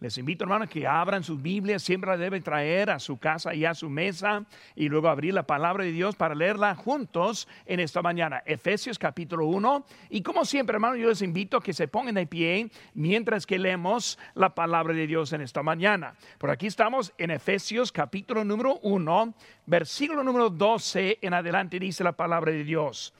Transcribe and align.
Les 0.00 0.16
invito, 0.16 0.44
hermanos, 0.44 0.68
que 0.68 0.86
abran 0.86 1.24
sus 1.24 1.42
Biblias, 1.42 1.82
siempre 1.82 2.08
la 2.08 2.16
deben 2.16 2.40
traer 2.40 2.88
a 2.88 3.00
su 3.00 3.18
casa 3.18 3.52
y 3.52 3.64
a 3.64 3.74
su 3.74 3.90
mesa 3.90 4.44
y 4.76 4.88
luego 4.88 5.08
abrir 5.08 5.34
la 5.34 5.42
palabra 5.42 5.82
de 5.82 5.90
Dios 5.90 6.14
para 6.14 6.36
leerla 6.36 6.76
juntos 6.76 7.48
en 7.66 7.80
esta 7.80 8.00
mañana. 8.00 8.40
Efesios 8.46 8.96
capítulo 8.96 9.46
1. 9.46 9.84
Y 10.10 10.22
como 10.22 10.44
siempre, 10.44 10.76
hermanos, 10.76 10.98
yo 10.98 11.08
les 11.08 11.20
invito 11.20 11.56
a 11.56 11.62
que 11.62 11.72
se 11.72 11.88
pongan 11.88 12.14
de 12.14 12.28
pie 12.28 12.70
mientras 12.94 13.44
que 13.44 13.58
leemos 13.58 14.20
la 14.34 14.54
palabra 14.54 14.94
de 14.94 15.08
Dios 15.08 15.32
en 15.32 15.40
esta 15.40 15.64
mañana. 15.64 16.14
Por 16.38 16.50
aquí 16.50 16.68
estamos 16.68 17.12
en 17.18 17.32
Efesios 17.32 17.90
capítulo 17.90 18.44
número 18.44 18.78
1, 18.82 19.34
versículo 19.66 20.22
número 20.22 20.48
12 20.48 21.18
en 21.22 21.34
adelante 21.34 21.80
dice 21.80 22.04
la 22.04 22.12
palabra 22.12 22.52
de 22.52 22.62
Dios. 22.62 23.12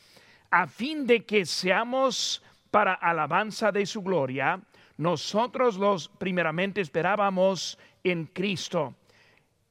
A 0.53 0.69
fin 0.69 1.09
de 1.09 1.25
que 1.25 1.45
seamos 1.45 2.41
para 2.71 2.95
alabanza 2.95 3.73
de 3.73 3.85
su 3.85 4.01
gloria 4.01 4.61
nosotros 4.99 5.79
los 5.79 6.09
primeramente 6.09 6.81
esperábamos 6.81 7.79
en 8.05 8.27
Cristo, 8.27 8.95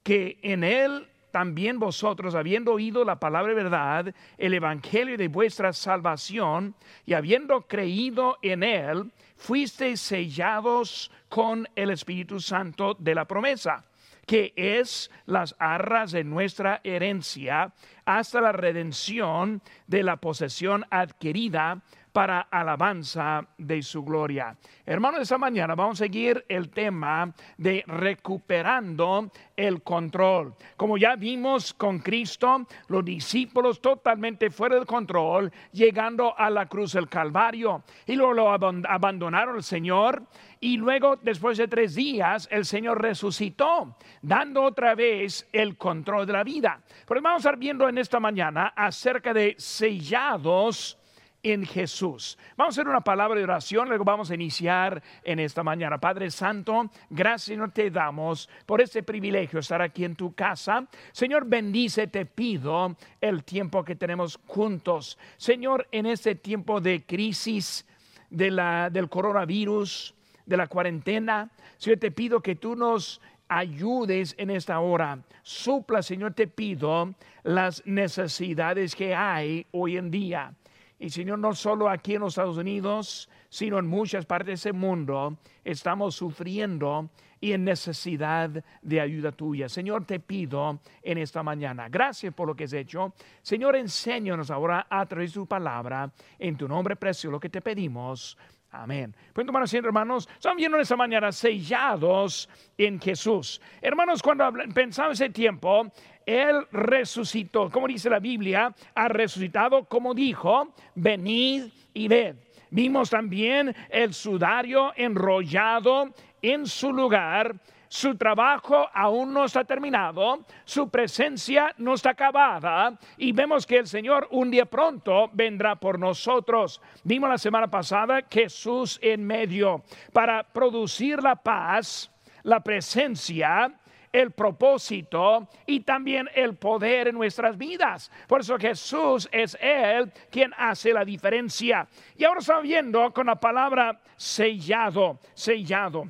que 0.01 0.39
en 0.41 0.63
Él 0.63 1.07
también 1.31 1.77
vosotros, 1.77 2.33
habiendo 2.33 2.73
oído 2.73 3.03
la 3.03 3.19
palabra 3.19 3.53
de 3.53 3.63
verdad, 3.63 4.15
el 4.37 4.53
evangelio 4.53 5.17
de 5.17 5.27
vuestra 5.27 5.73
salvación, 5.73 6.73
y 7.05 7.13
habiendo 7.13 7.67
creído 7.67 8.37
en 8.41 8.63
Él, 8.63 9.11
fuisteis 9.35 9.99
sellados 9.99 11.11
con 11.29 11.67
el 11.75 11.91
Espíritu 11.91 12.39
Santo 12.39 12.95
de 12.97 13.13
la 13.13 13.25
promesa 13.25 13.83
que 14.25 14.51
es 14.57 15.09
las 15.25 15.55
arras 15.57 16.11
de 16.11 16.25
nuestra 16.25 16.81
herencia 16.83 17.73
hasta 18.03 18.41
la 18.41 18.51
redención 18.51 19.61
de 19.87 20.03
la 20.03 20.17
posesión 20.17 20.85
adquirida 20.91 21.81
para 22.17 22.47
alabanza 22.49 23.45
de 23.59 23.79
su 23.83 24.03
gloria. 24.03 24.57
Hermanos, 24.87 25.21
esta 25.21 25.37
mañana 25.37 25.75
vamos 25.75 26.01
a 26.01 26.05
seguir 26.05 26.43
el 26.49 26.71
tema 26.71 27.31
de 27.59 27.83
recuperando 27.85 29.31
el 29.55 29.83
control. 29.83 30.55
Como 30.75 30.97
ya 30.97 31.15
vimos 31.15 31.75
con 31.75 31.99
Cristo, 31.99 32.65
los 32.87 33.05
discípulos 33.05 33.79
totalmente 33.79 34.49
fuera 34.49 34.77
del 34.77 34.87
control, 34.87 35.53
llegando 35.71 36.35
a 36.35 36.49
la 36.49 36.65
cruz 36.65 36.93
del 36.93 37.07
Calvario. 37.07 37.83
Y 38.07 38.15
luego 38.15 38.33
lo 38.33 38.51
abandonaron 38.51 39.57
el 39.57 39.61
Señor. 39.61 40.23
Y 40.59 40.77
luego, 40.77 41.17
después 41.17 41.59
de 41.59 41.67
tres 41.67 41.93
días, 41.93 42.47
el 42.49 42.65
Señor 42.65 42.99
resucitó, 42.99 43.95
dando 44.23 44.63
otra 44.63 44.95
vez 44.95 45.47
el 45.53 45.77
control 45.77 46.25
de 46.25 46.33
la 46.33 46.43
vida. 46.43 46.81
Pero 47.07 47.21
vamos 47.21 47.45
a 47.45 47.49
estar 47.49 47.59
viendo 47.59 47.87
en 47.87 47.99
esta 47.99 48.19
mañana 48.19 48.73
acerca 48.75 49.35
de 49.35 49.53
sellados 49.59 50.97
en 51.43 51.65
Jesús. 51.65 52.37
Vamos 52.55 52.77
a 52.77 52.81
hacer 52.81 52.89
una 52.89 53.01
palabra 53.01 53.37
de 53.37 53.43
oración, 53.43 53.87
luego 53.87 54.03
vamos 54.03 54.31
a 54.31 54.35
iniciar 54.35 55.01
en 55.23 55.39
esta 55.39 55.63
mañana. 55.63 55.97
Padre 55.97 56.31
Santo, 56.31 56.89
gracias 57.09 57.57
te 57.73 57.89
damos 57.89 58.49
por 58.65 58.81
este 58.81 59.03
privilegio 59.03 59.59
estar 59.59 59.81
aquí 59.81 60.05
en 60.05 60.15
tu 60.15 60.33
casa. 60.33 60.87
Señor, 61.11 61.45
bendice, 61.45 62.07
te 62.07 62.25
pido 62.25 62.95
el 63.21 63.43
tiempo 63.43 63.83
que 63.83 63.95
tenemos 63.95 64.39
juntos. 64.47 65.17
Señor, 65.37 65.87
en 65.91 66.05
este 66.05 66.35
tiempo 66.35 66.81
de 66.81 67.05
crisis 67.05 67.85
de 68.29 68.51
la, 68.51 68.89
del 68.89 69.09
coronavirus, 69.09 70.13
de 70.45 70.57
la 70.57 70.67
cuarentena, 70.67 71.49
Señor, 71.77 71.99
te 71.99 72.11
pido 72.11 72.41
que 72.41 72.55
tú 72.55 72.75
nos 72.75 73.21
ayudes 73.47 74.35
en 74.37 74.49
esta 74.49 74.79
hora. 74.79 75.19
Supla, 75.43 76.01
Señor, 76.01 76.33
te 76.33 76.47
pido 76.47 77.13
las 77.43 77.85
necesidades 77.85 78.95
que 78.95 79.15
hay 79.15 79.65
hoy 79.71 79.97
en 79.97 80.11
día. 80.11 80.53
Y 80.99 81.11
Señor, 81.11 81.37
no 81.37 81.53
solo 81.53 81.89
aquí 81.89 82.15
en 82.15 82.21
los 82.21 82.33
Estados 82.33 82.57
Unidos, 82.57 83.29
sino 83.49 83.77
en 83.77 83.85
muchas 83.85 84.25
partes 84.25 84.63
del 84.63 84.73
mundo, 84.73 85.37
estamos 85.63 86.15
sufriendo 86.15 87.09
y 87.39 87.51
en 87.51 87.63
necesidad 87.63 88.63
de 88.81 89.01
ayuda 89.01 89.31
tuya. 89.31 89.69
Señor, 89.69 90.05
te 90.05 90.19
pido 90.19 90.79
en 91.03 91.19
esta 91.19 91.43
mañana, 91.43 91.87
gracias 91.87 92.33
por 92.33 92.47
lo 92.47 92.55
que 92.55 92.63
has 92.63 92.73
hecho. 92.73 93.13
Señor, 93.43 93.75
enséñanos 93.75 94.49
ahora 94.49 94.87
a 94.89 95.05
través 95.05 95.31
de 95.31 95.41
tu 95.41 95.45
palabra, 95.45 96.11
en 96.39 96.57
tu 96.57 96.67
nombre 96.67 96.95
precioso, 96.95 97.31
lo 97.31 97.39
que 97.39 97.49
te 97.49 97.61
pedimos. 97.61 98.35
Amén. 98.71 99.15
Pueden 99.33 99.47
tomar 99.47 99.63
asiento, 99.63 99.87
hermanos. 99.87 100.27
Estamos 100.35 100.57
viendo 100.57 100.77
en 100.77 100.81
esta 100.81 100.97
mañana 100.97 101.31
sellados 101.31 102.49
en 102.77 102.99
Jesús. 102.99 103.61
Hermanos, 103.81 104.21
cuando 104.21 104.51
pensamos 104.73 105.13
ese 105.19 105.29
tiempo, 105.29 105.91
Él 106.25 106.67
resucitó. 106.71 107.69
Como 107.69 107.87
dice 107.87 108.09
la 108.09 108.19
Biblia, 108.19 108.73
ha 108.93 109.07
resucitado 109.07 109.85
como 109.85 110.13
dijo, 110.13 110.73
venid 110.95 111.65
y 111.93 112.07
ved. 112.07 112.35
Vimos 112.69 113.09
también 113.09 113.73
el 113.89 114.13
sudario 114.13 114.91
enrollado 114.97 116.13
en 116.41 116.65
su 116.65 116.91
lugar 116.93 117.55
su 117.89 118.17
trabajo 118.17 118.89
aún 118.93 119.33
no 119.33 119.45
está 119.45 119.63
terminado, 119.63 120.45
su 120.65 120.89
presencia 120.89 121.73
no 121.77 121.93
está 121.93 122.11
acabada 122.11 122.97
y 123.17 123.31
vemos 123.31 123.65
que 123.65 123.77
el 123.77 123.87
Señor 123.87 124.27
un 124.31 124.51
día 124.51 124.65
pronto 124.65 125.29
vendrá 125.31 125.75
por 125.75 125.97
nosotros. 125.97 126.81
Vimos 127.03 127.29
la 127.29 127.37
semana 127.37 127.69
pasada 127.69 128.23
Jesús 128.29 128.99
en 129.01 129.25
medio 129.25 129.83
para 130.11 130.43
producir 130.43 131.23
la 131.23 131.35
paz, 131.37 132.11
la 132.43 132.59
presencia, 132.59 133.73
el 134.11 134.31
propósito 134.31 135.47
y 135.65 135.79
también 135.81 136.29
el 136.35 136.55
poder 136.55 137.07
en 137.07 137.15
nuestras 137.15 137.57
vidas. 137.57 138.11
Por 138.27 138.41
eso 138.41 138.57
Jesús 138.57 139.29
es 139.31 139.57
Él 139.61 140.11
quien 140.29 140.53
hace 140.57 140.91
la 140.91 141.05
diferencia. 141.05 141.87
Y 142.17 142.25
ahora 142.25 142.39
estamos 142.39 142.63
viendo 142.63 143.13
con 143.13 143.27
la 143.27 143.39
palabra 143.39 144.01
sellado, 144.17 145.19
sellado. 145.33 146.05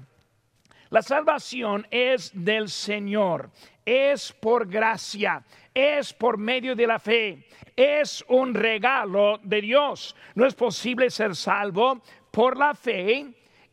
La 0.90 1.02
salvación 1.02 1.86
es 1.92 2.32
del 2.34 2.70
Señor, 2.70 3.50
es 3.86 4.32
por 4.32 4.68
gracia, 4.68 5.44
es 5.74 6.14
por 6.14 6.38
medio 6.38 6.76
de 6.76 6.88
la 6.88 6.98
fe, 6.98 7.46
es 7.76 8.24
un 8.30 8.54
regalo 8.54 9.40
de 9.44 9.62
Dios. 9.62 10.16
No 10.36 10.46
es 10.46 10.56
posible 10.56 11.10
ser 11.10 11.36
salvo 11.36 12.02
por 12.32 12.58
la 12.58 12.74
fe 12.74 13.26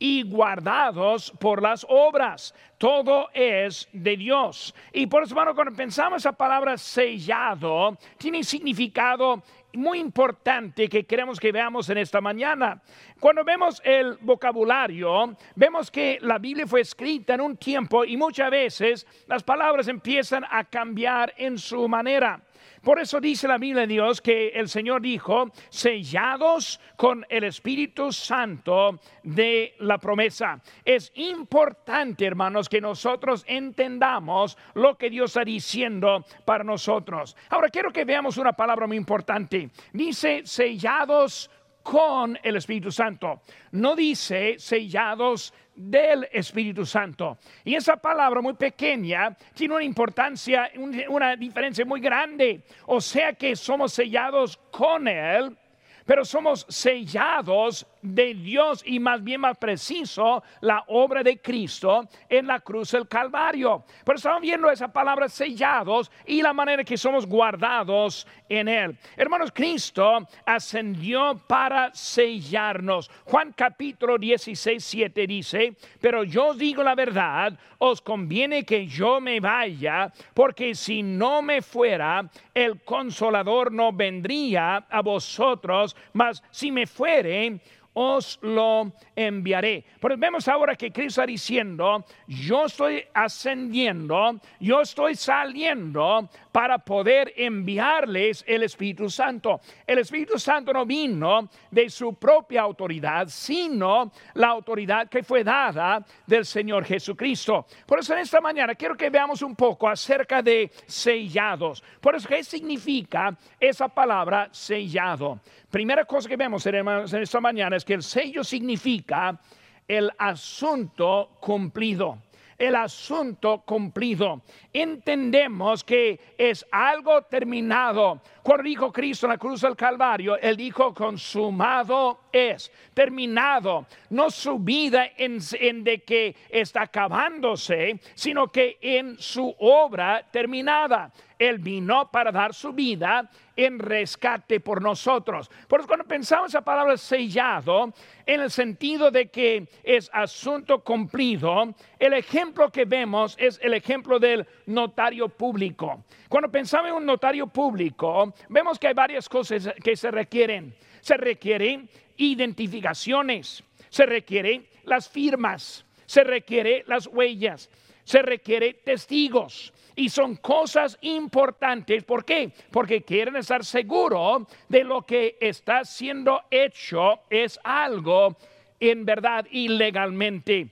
y 0.04 0.22
guardados 0.22 1.32
por 1.40 1.62
las 1.62 1.86
obras. 1.88 2.54
Todo 2.76 3.30
es 3.32 3.88
de 3.90 4.18
Dios. 4.18 4.74
Y 4.92 5.06
por 5.06 5.22
eso, 5.22 5.32
hermano, 5.32 5.54
cuando 5.54 5.74
pensamos 5.74 6.18
esa 6.18 6.32
palabra 6.32 6.76
sellado, 6.76 7.96
tiene 8.18 8.44
significado 8.44 9.42
muy 9.72 10.00
importante 10.00 10.90
que 10.90 11.06
queremos 11.06 11.40
que 11.40 11.50
veamos 11.50 11.88
en 11.88 11.96
esta 11.96 12.20
mañana. 12.20 12.82
Cuando 13.18 13.44
vemos 13.44 13.80
el 13.82 14.18
vocabulario, 14.20 15.38
vemos 15.56 15.90
que 15.90 16.18
la 16.20 16.36
Biblia 16.36 16.66
fue 16.66 16.82
escrita 16.82 17.32
en 17.32 17.40
un 17.40 17.56
tiempo 17.56 18.04
y 18.04 18.18
muchas 18.18 18.50
veces 18.50 19.06
las 19.26 19.42
palabras 19.42 19.88
empiezan 19.88 20.44
a 20.50 20.64
cambiar 20.64 21.32
en 21.38 21.56
su 21.56 21.88
manera. 21.88 22.42
Por 22.84 23.00
eso 23.00 23.18
dice 23.18 23.48
la 23.48 23.56
Biblia 23.56 23.82
de 23.82 23.94
Dios 23.94 24.20
que 24.20 24.48
el 24.48 24.68
Señor 24.68 25.00
dijo, 25.00 25.50
sellados 25.70 26.78
con 26.96 27.24
el 27.30 27.44
Espíritu 27.44 28.12
Santo 28.12 29.00
de 29.22 29.74
la 29.78 29.96
promesa. 29.96 30.60
Es 30.84 31.10
importante, 31.14 32.26
hermanos, 32.26 32.68
que 32.68 32.82
nosotros 32.82 33.42
entendamos 33.48 34.58
lo 34.74 34.98
que 34.98 35.08
Dios 35.08 35.30
está 35.30 35.44
diciendo 35.44 36.26
para 36.44 36.62
nosotros. 36.62 37.34
Ahora 37.48 37.70
quiero 37.70 37.90
que 37.90 38.04
veamos 38.04 38.36
una 38.36 38.52
palabra 38.52 38.86
muy 38.86 38.98
importante. 38.98 39.70
Dice 39.94 40.42
sellados 40.44 41.50
con 41.82 42.38
el 42.42 42.56
Espíritu 42.56 42.90
Santo. 42.90 43.40
No 43.72 43.96
dice 43.96 44.58
sellados 44.58 45.54
del 45.74 46.28
Espíritu 46.32 46.86
Santo. 46.86 47.38
Y 47.64 47.74
esa 47.74 47.96
palabra 47.96 48.40
muy 48.40 48.54
pequeña 48.54 49.36
tiene 49.54 49.74
una 49.74 49.84
importancia, 49.84 50.70
una 51.08 51.36
diferencia 51.36 51.84
muy 51.84 52.00
grande. 52.00 52.62
O 52.86 53.00
sea 53.00 53.32
que 53.32 53.56
somos 53.56 53.92
sellados 53.92 54.56
con 54.70 55.08
Él 55.08 55.56
pero 56.04 56.24
somos 56.24 56.66
sellados 56.68 57.86
de 58.02 58.34
Dios 58.34 58.82
y 58.84 58.98
más 59.00 59.24
bien 59.24 59.40
más 59.40 59.56
preciso 59.56 60.42
la 60.60 60.84
obra 60.88 61.22
de 61.22 61.40
Cristo 61.40 62.06
en 62.28 62.46
la 62.46 62.60
cruz 62.60 62.90
del 62.92 63.08
Calvario. 63.08 63.84
Pero 64.04 64.16
estamos 64.16 64.42
viendo 64.42 64.70
esa 64.70 64.92
palabra 64.92 65.28
sellados 65.28 66.10
y 66.26 66.42
la 66.42 66.52
manera 66.52 66.84
que 66.84 66.98
somos 66.98 67.26
guardados 67.26 68.26
en 68.48 68.68
Él. 68.68 68.98
Hermanos, 69.16 69.50
Cristo 69.54 70.28
ascendió 70.44 71.40
para 71.46 71.94
sellarnos. 71.94 73.10
Juan 73.24 73.54
capítulo 73.56 74.18
16, 74.18 74.84
7 74.84 75.26
dice, 75.26 75.74
pero 76.00 76.24
yo 76.24 76.52
digo 76.52 76.82
la 76.82 76.94
verdad, 76.94 77.58
os 77.78 78.02
conviene 78.02 78.64
que 78.64 78.86
yo 78.86 79.20
me 79.20 79.40
vaya, 79.40 80.12
porque 80.34 80.74
si 80.74 81.02
no 81.02 81.40
me 81.40 81.62
fuera, 81.62 82.28
el 82.52 82.82
consolador 82.82 83.72
no 83.72 83.92
vendría 83.92 84.76
a 84.76 85.00
vosotros 85.00 85.93
mas 86.12 86.42
si 86.50 86.70
me 86.70 86.86
fuere, 86.86 87.60
os 87.94 88.38
lo 88.42 88.92
enviaré. 89.16 89.84
Pero 90.00 90.16
vemos 90.16 90.46
ahora 90.48 90.76
que 90.76 90.92
Cristo 90.92 91.22
está 91.22 91.26
diciendo, 91.26 92.04
yo 92.26 92.66
estoy 92.66 93.04
ascendiendo, 93.14 94.40
yo 94.60 94.80
estoy 94.80 95.14
saliendo 95.14 96.28
para 96.52 96.78
poder 96.78 97.32
enviarles 97.36 98.44
el 98.46 98.64
Espíritu 98.64 99.08
Santo. 99.08 99.60
El 99.86 99.98
Espíritu 99.98 100.38
Santo 100.38 100.72
no 100.72 100.84
vino 100.84 101.48
de 101.70 101.88
su 101.88 102.14
propia 102.14 102.62
autoridad, 102.62 103.28
sino 103.28 104.12
la 104.34 104.48
autoridad 104.48 105.08
que 105.08 105.22
fue 105.22 105.44
dada 105.44 106.04
del 106.26 106.44
Señor 106.44 106.84
Jesucristo. 106.84 107.66
Por 107.86 108.00
eso 108.00 108.12
en 108.14 108.20
esta 108.20 108.40
mañana 108.40 108.74
quiero 108.74 108.96
que 108.96 109.10
veamos 109.10 109.42
un 109.42 109.54
poco 109.54 109.88
acerca 109.88 110.42
de 110.42 110.70
sellados. 110.86 111.82
Por 112.00 112.14
eso, 112.14 112.28
¿qué 112.28 112.42
significa 112.42 113.36
esa 113.58 113.88
palabra 113.88 114.48
sellado? 114.52 115.40
Primera 115.70 116.04
cosa 116.04 116.28
que 116.28 116.36
vemos 116.36 116.64
en 116.66 117.22
esta 117.22 117.40
mañana 117.40 117.76
es 117.76 117.83
que 117.84 117.94
el 117.94 118.02
sello 118.02 118.42
significa 118.42 119.40
el 119.86 120.10
asunto 120.18 121.36
cumplido 121.40 122.18
el 122.58 122.76
asunto 122.76 123.62
cumplido. 123.64 124.42
Entendemos 124.72 125.82
que 125.84 126.34
es 126.38 126.64
algo 126.70 127.22
terminado. 127.22 128.20
Cuando 128.42 128.64
dijo 128.64 128.92
Cristo 128.92 129.26
en 129.26 129.32
la 129.32 129.38
cruz 129.38 129.60
del 129.60 129.76
Calvario, 129.76 130.36
Él 130.38 130.56
dijo, 130.56 130.94
consumado 130.94 132.20
es, 132.34 132.70
terminado. 132.92 133.86
No 134.10 134.28
su 134.30 134.58
vida 134.58 135.08
en, 135.16 135.38
en 135.60 135.84
de 135.84 136.02
que 136.02 136.36
está 136.50 136.82
acabándose, 136.82 138.00
sino 138.14 138.50
que 138.50 138.76
en 138.80 139.16
su 139.18 139.54
obra 139.58 140.26
terminada. 140.30 141.12
Él 141.38 141.58
vino 141.58 142.10
para 142.10 142.30
dar 142.30 142.54
su 142.54 142.72
vida 142.72 143.28
en 143.56 143.78
rescate 143.78 144.60
por 144.60 144.80
nosotros. 144.82 145.50
Por 145.68 145.80
eso 145.80 145.86
cuando 145.86 146.06
pensamos 146.06 146.48
esa 146.48 146.62
palabra 146.62 146.96
sellado, 146.96 147.92
en 148.26 148.40
el 148.40 148.50
sentido 148.50 149.10
de 149.10 149.28
que 149.28 149.68
es 149.82 150.10
asunto 150.12 150.82
cumplido, 150.82 151.74
el 151.98 152.14
ejemplo 152.14 152.70
que 152.70 152.84
vemos 152.84 153.36
es 153.38 153.58
el 153.62 153.74
ejemplo 153.74 154.18
del 154.18 154.46
notario 154.66 155.28
público. 155.28 156.04
Cuando 156.28 156.50
pensamos 156.50 156.88
en 156.90 156.96
un 156.96 157.06
notario 157.06 157.46
público, 157.46 158.32
vemos 158.48 158.78
que 158.78 158.88
hay 158.88 158.94
varias 158.94 159.28
cosas 159.28 159.72
que 159.82 159.96
se 159.96 160.10
requieren. 160.10 160.74
Se 161.00 161.16
requieren 161.18 161.88
identificaciones, 162.16 163.62
se 163.88 164.06
requieren 164.06 164.66
las 164.84 165.08
firmas, 165.08 165.84
se 166.06 166.24
requieren 166.24 166.82
las 166.86 167.06
huellas, 167.06 167.70
se 168.04 168.22
requieren 168.22 168.76
testigos 168.84 169.72
y 169.96 170.08
son 170.08 170.36
cosas 170.36 170.98
importantes. 171.00 172.04
¿Por 172.04 172.24
qué? 172.24 172.50
Porque 172.70 173.02
quieren 173.02 173.36
estar 173.36 173.64
seguros 173.64 174.42
de 174.68 174.84
lo 174.84 175.02
que 175.02 175.36
está 175.40 175.84
siendo 175.84 176.42
hecho 176.50 177.20
es 177.30 177.58
algo 177.62 178.36
en 178.80 179.04
verdad 179.04 179.46
ilegalmente. 179.50 180.68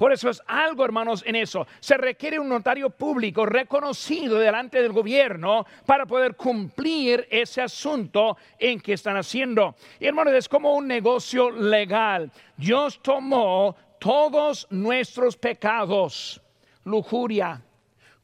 Por 0.00 0.14
eso 0.14 0.30
es 0.30 0.40
algo, 0.46 0.82
hermanos, 0.82 1.22
en 1.26 1.36
eso. 1.36 1.66
Se 1.78 1.98
requiere 1.98 2.38
un 2.38 2.48
notario 2.48 2.88
público 2.88 3.44
reconocido 3.44 4.38
delante 4.38 4.80
del 4.80 4.92
gobierno 4.92 5.66
para 5.84 6.06
poder 6.06 6.36
cumplir 6.36 7.28
ese 7.30 7.60
asunto 7.60 8.38
en 8.58 8.80
que 8.80 8.94
están 8.94 9.18
haciendo. 9.18 9.76
Y 10.00 10.06
hermanos, 10.06 10.32
es 10.32 10.48
como 10.48 10.72
un 10.72 10.86
negocio 10.86 11.50
legal. 11.50 12.32
Dios 12.56 12.98
tomó 13.02 13.76
todos 13.98 14.66
nuestros 14.70 15.36
pecados, 15.36 16.40
lujuria, 16.84 17.60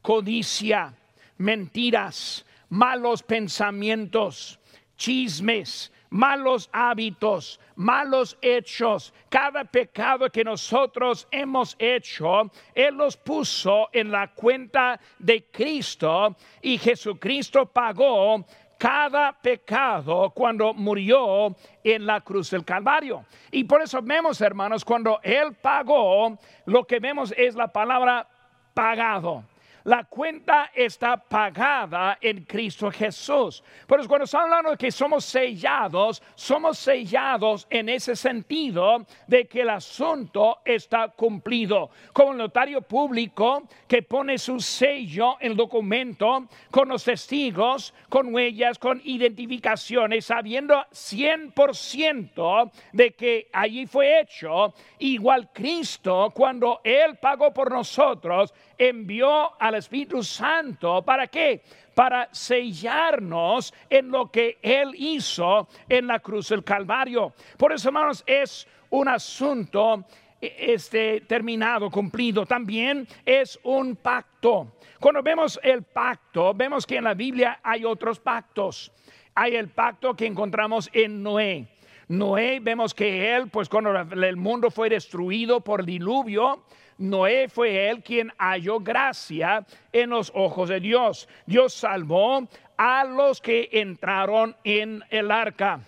codicia, 0.01 0.95
mentiras, 1.37 2.43
malos 2.69 3.21
pensamientos, 3.21 4.59
chismes, 4.97 5.91
malos 6.09 6.69
hábitos, 6.71 7.59
malos 7.75 8.37
hechos, 8.41 9.13
cada 9.29 9.63
pecado 9.63 10.29
que 10.29 10.43
nosotros 10.43 11.27
hemos 11.31 11.75
hecho, 11.79 12.51
Él 12.73 12.95
los 12.95 13.17
puso 13.17 13.89
en 13.91 14.11
la 14.11 14.33
cuenta 14.33 14.99
de 15.19 15.45
Cristo 15.45 16.35
y 16.61 16.77
Jesucristo 16.77 17.65
pagó 17.65 18.45
cada 18.77 19.33
pecado 19.33 20.31
cuando 20.35 20.73
murió 20.73 21.55
en 21.83 22.05
la 22.05 22.21
cruz 22.21 22.51
del 22.51 22.63
Calvario. 22.63 23.25
Y 23.51 23.63
por 23.63 23.81
eso 23.81 24.01
vemos, 24.01 24.39
hermanos, 24.41 24.85
cuando 24.85 25.19
Él 25.23 25.55
pagó, 25.55 26.37
lo 26.65 26.85
que 26.85 26.99
vemos 26.99 27.33
es 27.35 27.55
la 27.55 27.71
palabra 27.71 28.27
pagado. 28.73 29.43
La 29.87 30.03
cuenta 30.03 30.71
está 30.75 31.15
pagada 31.15 32.17
en 32.19 32.43
Cristo 32.43 32.91
Jesús. 32.91 33.63
Pero 33.87 34.05
cuando 34.05 34.25
estamos 34.25 34.43
hablando 34.43 34.71
de 34.71 34.77
que 34.77 34.91
somos 34.91 35.23
sellados, 35.23 36.21
somos 36.35 36.77
sellados 36.77 37.65
en 37.69 37.87
ese 37.87 38.13
sentido 38.13 39.05
de 39.27 39.47
que 39.47 39.61
el 39.61 39.69
asunto 39.69 40.57
está 40.65 41.07
cumplido. 41.07 41.89
Como 42.11 42.33
el 42.33 42.37
notario 42.37 42.81
público 42.81 43.63
que 43.87 44.01
pone 44.01 44.37
su 44.37 44.59
sello 44.59 45.37
en 45.39 45.51
el 45.51 45.57
documento 45.57 46.49
con 46.69 46.89
los 46.89 47.05
testigos, 47.05 47.93
con 48.09 48.33
huellas, 48.33 48.77
con 48.79 49.01
identificaciones, 49.05 50.25
sabiendo 50.25 50.83
100% 50.91 52.71
de 52.91 53.11
que 53.11 53.47
allí 53.53 53.85
fue 53.85 54.19
hecho. 54.19 54.73
Igual 54.99 55.49
Cristo, 55.53 56.29
cuando 56.35 56.81
Él 56.83 57.17
pagó 57.21 57.53
por 57.53 57.71
nosotros, 57.71 58.53
envió 58.77 59.59
al 59.61 59.76
Espíritu 59.77 60.23
Santo. 60.23 61.03
¿Para 61.03 61.27
qué? 61.27 61.61
Para 61.93 62.29
sellarnos 62.31 63.73
en 63.89 64.09
lo 64.09 64.31
que 64.31 64.57
Él 64.61 64.91
hizo 64.95 65.67
en 65.89 66.07
la 66.07 66.19
cruz 66.19 66.49
del 66.49 66.63
Calvario. 66.63 67.33
Por 67.57 67.71
eso, 67.71 67.89
hermanos, 67.89 68.23
es 68.27 68.67
un 68.89 69.07
asunto 69.07 70.05
este, 70.39 71.21
terminado, 71.21 71.89
cumplido. 71.89 72.45
También 72.45 73.07
es 73.25 73.59
un 73.63 73.95
pacto. 73.95 74.73
Cuando 74.99 75.21
vemos 75.21 75.59
el 75.63 75.83
pacto, 75.83 76.53
vemos 76.53 76.85
que 76.85 76.97
en 76.97 77.03
la 77.05 77.13
Biblia 77.13 77.59
hay 77.63 77.85
otros 77.85 78.19
pactos. 78.19 78.91
Hay 79.35 79.55
el 79.55 79.69
pacto 79.69 80.15
que 80.15 80.25
encontramos 80.25 80.89
en 80.93 81.21
Noé. 81.21 81.67
Noé, 82.07 82.59
vemos 82.61 82.93
que 82.93 83.35
él, 83.35 83.49
pues 83.49 83.67
cuando 83.67 83.91
el 83.91 84.37
mundo 84.37 84.71
fue 84.71 84.89
destruido 84.89 85.59
por 85.61 85.83
diluvio, 85.83 86.63
Noé 86.97 87.47
fue 87.47 87.89
él 87.89 88.01
quien 88.03 88.31
halló 88.37 88.79
gracia 88.79 89.65
en 89.91 90.09
los 90.09 90.31
ojos 90.33 90.69
de 90.69 90.79
Dios. 90.79 91.27
Dios 91.45 91.73
salvó 91.73 92.47
a 92.77 93.03
los 93.05 93.41
que 93.41 93.69
entraron 93.71 94.55
en 94.63 95.03
el 95.09 95.31
arca. 95.31 95.79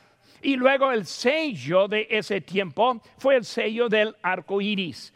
Y 0.41 0.55
luego 0.55 0.91
el 0.91 1.05
sello 1.05 1.87
de 1.87 2.07
ese 2.09 2.41
tiempo 2.41 3.01
fue 3.17 3.35
el 3.35 3.45
sello 3.45 3.89
del 3.89 4.15
arco 4.21 4.61
iris. 4.61 5.13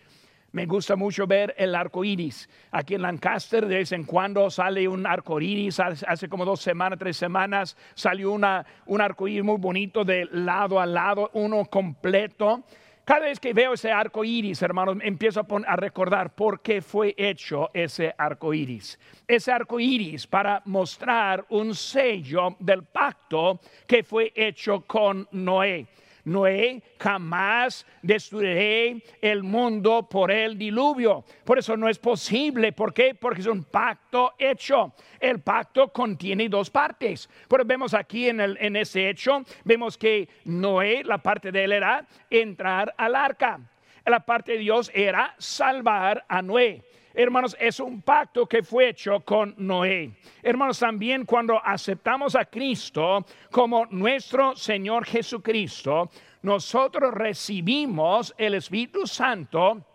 Me 0.51 0.67
gusta 0.67 0.95
mucho 0.95 1.25
ver 1.25 1.55
el 1.57 1.73
arco 1.73 2.03
iris. 2.03 2.47
Aquí 2.71 2.93
en 2.93 3.01
Lancaster, 3.01 3.65
de 3.65 3.77
vez 3.77 3.91
en 3.91 4.03
cuando 4.03 4.51
sale 4.51 4.87
un 4.87 5.07
arco 5.07 5.41
iris. 5.41 5.79
Hace 5.79 6.29
como 6.29 6.45
dos 6.45 6.61
semanas, 6.61 6.99
tres 6.99 7.17
semanas, 7.17 7.75
salió 7.95 8.31
una, 8.31 8.63
un 8.85 9.01
arco 9.01 9.27
iris 9.27 9.43
muy 9.43 9.57
bonito 9.57 10.03
de 10.03 10.27
lado 10.31 10.79
a 10.79 10.85
lado, 10.85 11.31
uno 11.33 11.65
completo. 11.65 12.63
Cada 13.05 13.25
vez 13.25 13.37
que 13.37 13.53
veo 13.53 13.73
ese 13.73 13.91
arco 13.91 14.23
iris, 14.23 14.61
hermanos, 14.61 14.97
empiezo 15.01 15.45
a, 15.67 15.75
recordar 15.75 16.33
por 16.33 16.61
qué 16.61 16.81
fue 16.81 17.13
hecho 17.17 17.69
ese 17.73 18.15
arco 18.17 18.53
iris. 18.53 18.97
Ese 19.27 19.51
arco 19.51 19.77
iris 19.77 20.25
para 20.25 20.61
mostrar 20.65 21.45
un 21.49 21.75
sello 21.75 22.55
del 22.59 22.83
pacto 22.83 23.59
que 23.85 24.03
fue 24.03 24.31
hecho 24.33 24.85
con 24.87 25.27
Noé. 25.31 25.85
Noé, 26.25 26.81
jamás 26.99 27.85
destruiré 28.01 29.03
el 29.21 29.43
mundo 29.43 30.07
por 30.09 30.31
el 30.31 30.57
diluvio. 30.57 31.25
Por 31.43 31.59
eso 31.59 31.75
no 31.75 31.89
es 31.89 31.99
posible. 31.99 32.71
¿Por 32.71 32.93
qué? 32.93 33.13
Porque 33.15 33.41
es 33.41 33.47
un 33.47 33.65
pacto 33.65 34.33
hecho. 34.37 34.93
El 35.19 35.41
pacto 35.41 35.91
contiene 35.91 36.47
dos 36.47 36.69
partes. 36.69 37.29
Pero 37.47 37.65
vemos 37.65 37.93
aquí 37.93 38.29
en, 38.29 38.39
el, 38.39 38.57
en 38.59 38.75
ese 38.75 39.09
hecho, 39.09 39.43
vemos 39.63 39.97
que 39.97 40.29
Noé, 40.45 41.03
la 41.03 41.17
parte 41.17 41.51
de 41.51 41.63
él 41.65 41.73
era 41.73 42.07
entrar 42.29 42.93
al 42.97 43.15
arca. 43.15 43.59
La 44.05 44.19
parte 44.19 44.53
de 44.53 44.57
Dios 44.59 44.91
era 44.93 45.33
salvar 45.37 46.25
a 46.27 46.41
Noé. 46.41 46.83
Hermanos, 47.15 47.55
es 47.59 47.79
un 47.79 48.01
pacto 48.01 48.47
que 48.47 48.63
fue 48.63 48.89
hecho 48.89 49.19
con 49.19 49.53
Noé. 49.57 50.13
Hermanos, 50.41 50.79
también 50.79 51.25
cuando 51.25 51.63
aceptamos 51.63 52.35
a 52.35 52.45
Cristo 52.45 53.23
como 53.51 53.85
nuestro 53.87 54.55
Señor 54.55 55.05
Jesucristo, 55.05 56.09
nosotros 56.41 57.13
recibimos 57.13 58.33
el 58.35 58.55
Espíritu 58.55 59.05
Santo 59.05 59.85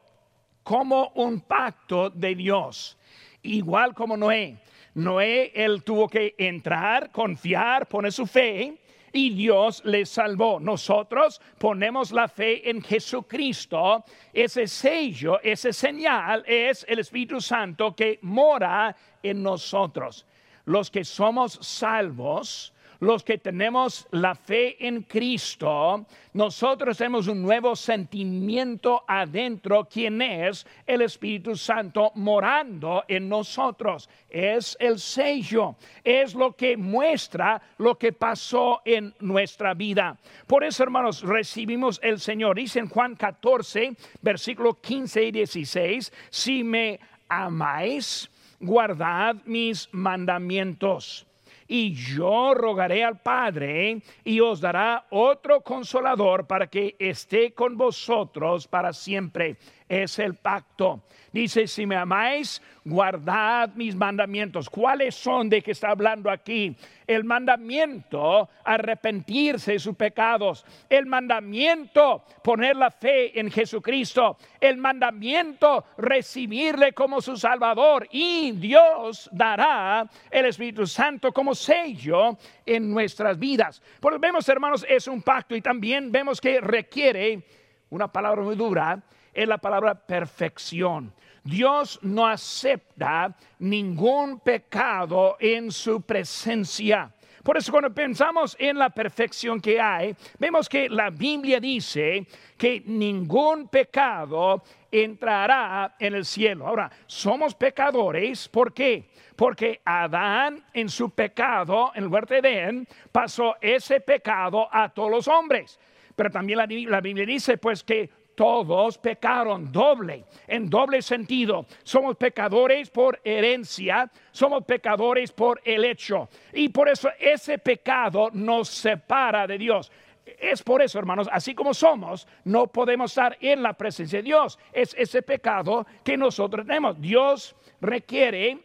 como 0.63 1.09
un 1.17 1.41
pacto 1.41 2.09
de 2.09 2.37
Dios, 2.37 2.97
igual 3.43 3.95
como 3.95 4.17
Noé. 4.17 4.59
Noé, 4.95 5.51
él 5.55 5.83
tuvo 5.83 6.09
que 6.09 6.37
entrar, 6.39 7.11
confiar, 7.11 7.89
poner 7.89 8.13
su 8.13 8.27
fe 8.27 8.79
y 9.13 9.31
Dios 9.31 9.83
le 9.85 10.07
salvó. 10.07 10.61
Nosotros 10.61 11.41
ponemos 11.59 12.13
la 12.13 12.29
fe 12.29 12.69
en 12.69 12.83
Jesucristo. 12.83 14.05
Ese 14.33 14.67
sello, 14.67 15.41
ese 15.43 15.73
señal 15.73 16.45
es 16.47 16.85
el 16.89 17.01
Espíritu 17.01 17.41
Santo 17.41 17.95
que 17.95 18.19
mora 18.23 18.95
en 19.23 19.43
nosotros. 19.43 20.27
Los 20.65 20.91
que 20.91 21.05
somos 21.05 21.59
salvos, 21.63 22.73
los 23.01 23.23
que 23.23 23.39
tenemos 23.39 24.07
la 24.11 24.35
fe 24.35 24.87
en 24.87 25.03
Cristo, 25.03 26.05
nosotros 26.33 26.99
tenemos 26.99 27.29
un 27.29 27.43
nuevo 27.43 27.77
sentimiento 27.77 29.05
adentro, 29.07 29.85
quien 29.85 30.21
es 30.21 30.67
el 30.87 31.03
Espíritu 31.03 31.55
Santo 31.57 32.11
morando 32.17 33.05
en 33.07 33.29
nosotros. 33.29 34.09
Es 34.29 34.77
el 34.81 34.99
sello, 34.99 35.77
es 36.03 36.35
lo 36.35 36.57
que 36.57 36.77
muestra 36.77 37.61
lo 37.79 37.97
que 37.97 38.13
pasó 38.13 38.83
en 38.85 39.15
nuestra 39.21 39.75
vida. 39.75 40.19
Por 40.47 40.65
eso, 40.65 40.83
hermanos, 40.83 41.23
recibimos 41.23 42.01
el 42.03 42.19
Señor. 42.19 42.57
Dice 42.57 42.81
en 42.81 42.89
Juan 42.89 43.15
14, 43.15 43.97
versículo 44.23 44.81
15 44.81 45.23
y 45.25 45.31
16, 45.31 46.13
si 46.31 46.65
me 46.65 46.99
amáis, 47.29 48.29
guardad 48.59 49.37
mis 49.45 49.89
mandamientos 49.93 51.28
y 51.69 51.95
yo 51.95 52.55
rogaré 52.55 53.05
al 53.05 53.21
Padre 53.21 54.03
y 54.25 54.41
os 54.41 54.61
dará 54.61 55.07
otro 55.11 55.61
consolador 55.61 56.47
para 56.47 56.67
que 56.67 56.97
esté 56.99 57.53
con 57.53 57.77
vosotros 57.77 58.67
para 58.67 58.93
siempre. 58.93 59.59
Es 59.89 60.19
el 60.19 60.35
pacto. 60.35 61.03
Dice, 61.33 61.67
si 61.67 61.87
me 61.87 61.97
amáis, 61.97 62.61
guardad 62.85 63.71
mis 63.75 63.95
mandamientos. 63.95 64.69
¿Cuáles 64.69 65.15
son 65.15 65.49
de 65.49 65.63
que 65.63 65.73
está 65.73 65.91
hablando 65.91 66.31
aquí? 66.31 66.77
El 67.07 67.25
mandamiento, 67.25 68.49
arrepentirse 68.65 69.73
de 69.73 69.79
sus 69.79 69.97
pecados. 69.97 70.65
El 70.89 71.07
mandamiento, 71.07 72.25
poner 72.43 72.77
la 72.77 72.91
fe 72.91 73.39
en 73.39 73.51
Jesucristo. 73.51 74.37
El 74.61 74.79
mandamiento, 74.79 75.85
recibirle 75.99 76.93
como 76.93 77.21
su 77.21 77.37
Salvador. 77.37 78.07
Y 78.11 78.53
Dios 78.53 79.29
dará 79.33 80.09
el 80.31 80.47
Espíritu 80.47 80.87
Santo 80.87 81.33
como 81.33 81.55
sello 81.55 82.37
en 82.65 82.91
nuestras 82.91 83.39
vidas. 83.39 83.83
Porque 84.01 84.19
vemos, 84.19 84.49
hermanos, 84.49 84.85
es 84.89 85.07
un 85.09 85.23
pacto 85.23 85.55
y 85.55 85.63
también 85.63 86.11
vemos 86.11 86.41
que 86.41 86.61
requiere 86.61 87.43
una 87.91 88.11
palabra 88.11 88.43
muy 88.43 88.57
dura 88.57 89.03
es 89.39 89.49
la 89.49 89.59
palabra 89.59 89.95
perfección. 89.95 91.13
Dios 91.45 92.01
no 92.03 92.27
acepta 92.27 93.37
ningún 93.61 94.41
pecado 94.41 95.37
en 95.39 95.71
su 95.71 96.03
presencia. 96.03 97.13
Por 97.45 97.57
eso 97.57 97.71
cuando 97.71 97.95
pensamos 97.95 98.57
en 98.59 98.77
la 98.77 98.91
perfección 98.91 99.61
que 99.61 99.81
hay, 99.81 100.15
vemos 100.39 100.69
que 100.69 100.89
la 100.89 101.09
Biblia 101.11 101.61
dice 101.61 102.27
que 102.57 102.83
ningún 102.85 103.69
pecado 103.69 104.65
entrará 104.91 105.95
en 106.01 106.15
el 106.17 106.25
cielo. 106.25 106.67
Ahora, 106.67 106.91
somos 107.07 107.55
pecadores, 107.55 108.49
¿por 108.49 108.75
qué? 108.75 109.09
Porque 109.37 109.81
Adán 109.85 110.65
en 110.75 110.89
su 110.89 111.11
pecado, 111.11 111.93
en 111.95 112.05
el 112.05 112.11
huerto 112.11 112.35
de 112.35 112.41
Edén, 112.41 112.89
pasó 113.13 113.55
ese 113.61 114.01
pecado 114.01 114.69
a 114.71 114.89
todos 114.89 115.11
los 115.11 115.29
hombres. 115.29 115.79
Pero 116.17 116.31
también 116.31 116.59
la, 116.59 116.67
la 116.67 117.01
Biblia 117.01 117.25
dice 117.25 117.59
pues 117.59 117.85
que 117.85 118.11
todos 118.39 118.99
pecaron 118.99 119.73
doble, 119.73 120.23
en 120.47 120.71
doble 120.71 121.03
sentido. 121.03 121.67
Somos 121.83 122.17
pecadores 122.17 122.89
por 122.89 123.21
herencia, 123.25 124.09
somos 124.31 124.65
pecadores 124.65 125.33
por 125.33 125.61
el 125.65 125.85
hecho. 125.85 126.29
Y 126.53 126.69
por 126.69 126.89
eso 126.89 127.11
ese 127.19 127.59
pecado 127.59 128.29
nos 128.33 128.69
separa 128.69 129.45
de 129.45 129.59
Dios. 129.59 129.91
Es 130.39 130.63
por 130.63 130.81
eso, 130.81 131.01
hermanos, 131.01 131.29
así 131.33 131.53
como 131.53 131.75
somos, 131.75 132.29
no 132.45 132.69
podemos 132.69 133.11
estar 133.11 133.37
en 133.41 133.61
la 133.61 133.73
presencia 133.73 134.21
de 134.21 134.23
Dios. 134.23 134.57
Es 134.73 134.95
ese 134.97 135.21
pecado 135.23 135.85
que 136.05 136.17
nosotros 136.17 136.65
tenemos. 136.65 137.01
Dios 137.01 137.57
requiere 137.81 138.57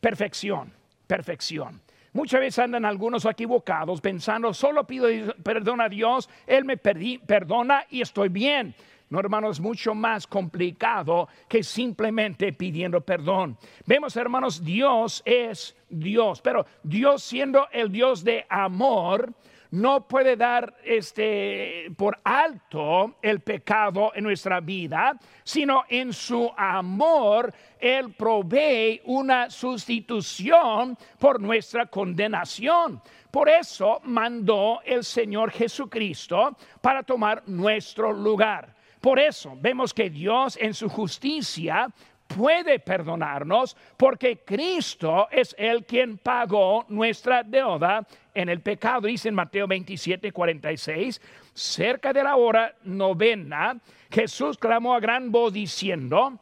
perfección, 0.00 0.70
perfección. 1.06 1.80
Muchas 2.12 2.40
veces 2.40 2.58
andan 2.58 2.84
algunos 2.84 3.24
equivocados 3.24 4.02
pensando, 4.02 4.52
solo 4.52 4.84
pido 4.84 5.08
perdón 5.42 5.80
a 5.80 5.88
Dios, 5.88 6.28
Él 6.46 6.66
me 6.66 6.76
perdona 6.76 7.86
y 7.88 8.02
estoy 8.02 8.28
bien. 8.28 8.74
No, 9.10 9.20
hermanos, 9.20 9.56
es 9.56 9.60
mucho 9.60 9.94
más 9.94 10.26
complicado 10.26 11.28
que 11.48 11.62
simplemente 11.62 12.52
pidiendo 12.52 13.00
perdón. 13.00 13.56
Vemos, 13.86 14.16
hermanos, 14.16 14.62
Dios 14.62 15.22
es 15.24 15.74
Dios, 15.88 16.42
pero 16.42 16.66
Dios 16.82 17.22
siendo 17.22 17.68
el 17.72 17.90
Dios 17.90 18.22
de 18.22 18.44
amor, 18.50 19.32
no 19.70 20.08
puede 20.08 20.36
dar 20.36 20.76
este 20.84 21.90
por 21.96 22.18
alto 22.24 23.16
el 23.20 23.40
pecado 23.40 24.12
en 24.14 24.24
nuestra 24.24 24.60
vida, 24.60 25.18
sino 25.44 25.84
en 25.88 26.12
su 26.12 26.50
amor 26.56 27.52
él 27.78 28.12
provee 28.14 29.00
una 29.04 29.50
sustitución 29.50 30.96
por 31.18 31.40
nuestra 31.40 31.86
condenación. 31.86 33.00
Por 33.30 33.48
eso 33.48 34.00
mandó 34.04 34.80
el 34.84 35.04
Señor 35.04 35.50
Jesucristo 35.50 36.56
para 36.80 37.02
tomar 37.02 37.42
nuestro 37.46 38.12
lugar. 38.12 38.77
Por 39.00 39.18
eso 39.18 39.56
vemos 39.60 39.94
que 39.94 40.10
Dios 40.10 40.58
en 40.60 40.74
su 40.74 40.88
justicia 40.88 41.88
puede 42.28 42.78
perdonarnos 42.78 43.76
porque 43.96 44.38
Cristo 44.44 45.28
es 45.30 45.54
el 45.58 45.84
quien 45.84 46.18
pagó 46.18 46.84
nuestra 46.88 47.42
deuda 47.42 48.06
en 48.34 48.48
el 48.48 48.60
pecado. 48.60 49.06
Dice 49.08 49.30
en 49.30 49.34
Mateo 49.34 49.66
27, 49.66 50.30
46, 50.30 51.20
cerca 51.54 52.12
de 52.12 52.22
la 52.22 52.36
hora 52.36 52.74
novena, 52.84 53.80
Jesús 54.10 54.58
clamó 54.58 54.94
a 54.94 55.00
gran 55.00 55.32
voz 55.32 55.52
diciendo, 55.52 56.38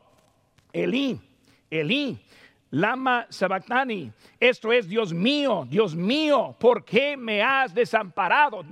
Elí, 0.72 1.18
Elí, 1.70 2.18
Lama 2.76 3.26
Sabactani. 3.30 4.12
Esto 4.38 4.70
es, 4.70 4.86
Dios 4.86 5.10
mío, 5.10 5.66
Dios 5.66 5.94
mío, 5.94 6.54
¿por 6.58 6.84
qué 6.84 7.16
me 7.16 7.42
has 7.42 7.72
desamparado? 7.74 8.62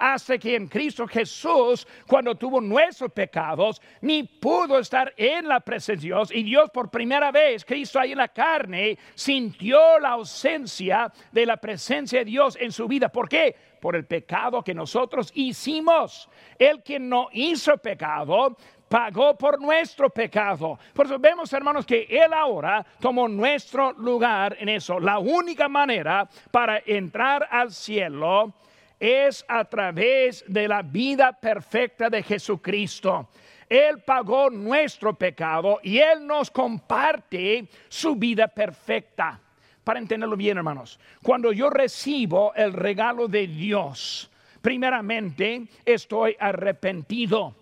Hace 0.00 0.36
que 0.36 0.56
en 0.56 0.66
Cristo 0.66 1.06
Jesús, 1.06 1.86
cuando 2.08 2.34
tuvo 2.34 2.60
nuestros 2.60 3.12
pecados, 3.12 3.80
ni 4.00 4.24
pudo 4.24 4.80
estar 4.80 5.14
en 5.16 5.46
la 5.46 5.60
presencia 5.60 5.94
de 5.94 6.06
Dios. 6.08 6.32
Y 6.34 6.42
Dios 6.42 6.70
por 6.70 6.90
primera 6.90 7.30
vez, 7.30 7.64
Cristo 7.64 8.00
ahí 8.00 8.12
en 8.12 8.18
la 8.18 8.28
carne, 8.28 8.98
sintió 9.14 10.00
la 10.00 10.10
ausencia 10.10 11.12
de 11.30 11.46
la 11.46 11.56
presencia 11.56 12.18
de 12.18 12.24
Dios 12.24 12.58
en 12.60 12.72
su 12.72 12.88
vida. 12.88 13.10
¿Por 13.10 13.28
qué? 13.28 13.54
Por 13.80 13.94
el 13.94 14.06
pecado 14.06 14.64
que 14.64 14.74
nosotros 14.74 15.30
hicimos. 15.34 16.28
El 16.58 16.82
que 16.82 16.98
no 16.98 17.28
hizo 17.32 17.76
pecado, 17.78 18.56
pagó 18.88 19.36
por 19.36 19.60
nuestro 19.60 20.10
pecado. 20.10 20.78
Por 20.92 21.06
eso 21.06 21.18
vemos, 21.18 21.52
hermanos, 21.52 21.86
que 21.86 22.06
Él 22.08 22.32
ahora 22.32 22.84
tomó 23.00 23.28
nuestro 23.28 23.92
lugar 23.92 24.56
en 24.58 24.68
eso. 24.68 25.00
La 25.00 25.18
única 25.18 25.68
manera 25.68 26.28
para 26.50 26.82
entrar 26.86 27.48
al 27.50 27.72
cielo 27.72 28.54
es 28.98 29.44
a 29.48 29.64
través 29.64 30.44
de 30.46 30.68
la 30.68 30.82
vida 30.82 31.32
perfecta 31.32 32.08
de 32.08 32.22
Jesucristo. 32.22 33.28
Él 33.68 34.00
pagó 34.04 34.48
nuestro 34.48 35.14
pecado 35.14 35.80
y 35.82 35.98
Él 35.98 36.26
nos 36.26 36.50
comparte 36.50 37.68
su 37.88 38.14
vida 38.14 38.46
perfecta. 38.46 39.40
Para 39.82 39.98
entenderlo 39.98 40.36
bien, 40.36 40.56
hermanos, 40.56 40.98
cuando 41.22 41.52
yo 41.52 41.70
recibo 41.70 42.52
el 42.54 42.72
regalo 42.72 43.28
de 43.28 43.46
Dios, 43.46 44.30
primeramente 44.60 45.66
estoy 45.84 46.36
arrepentido 46.38 47.54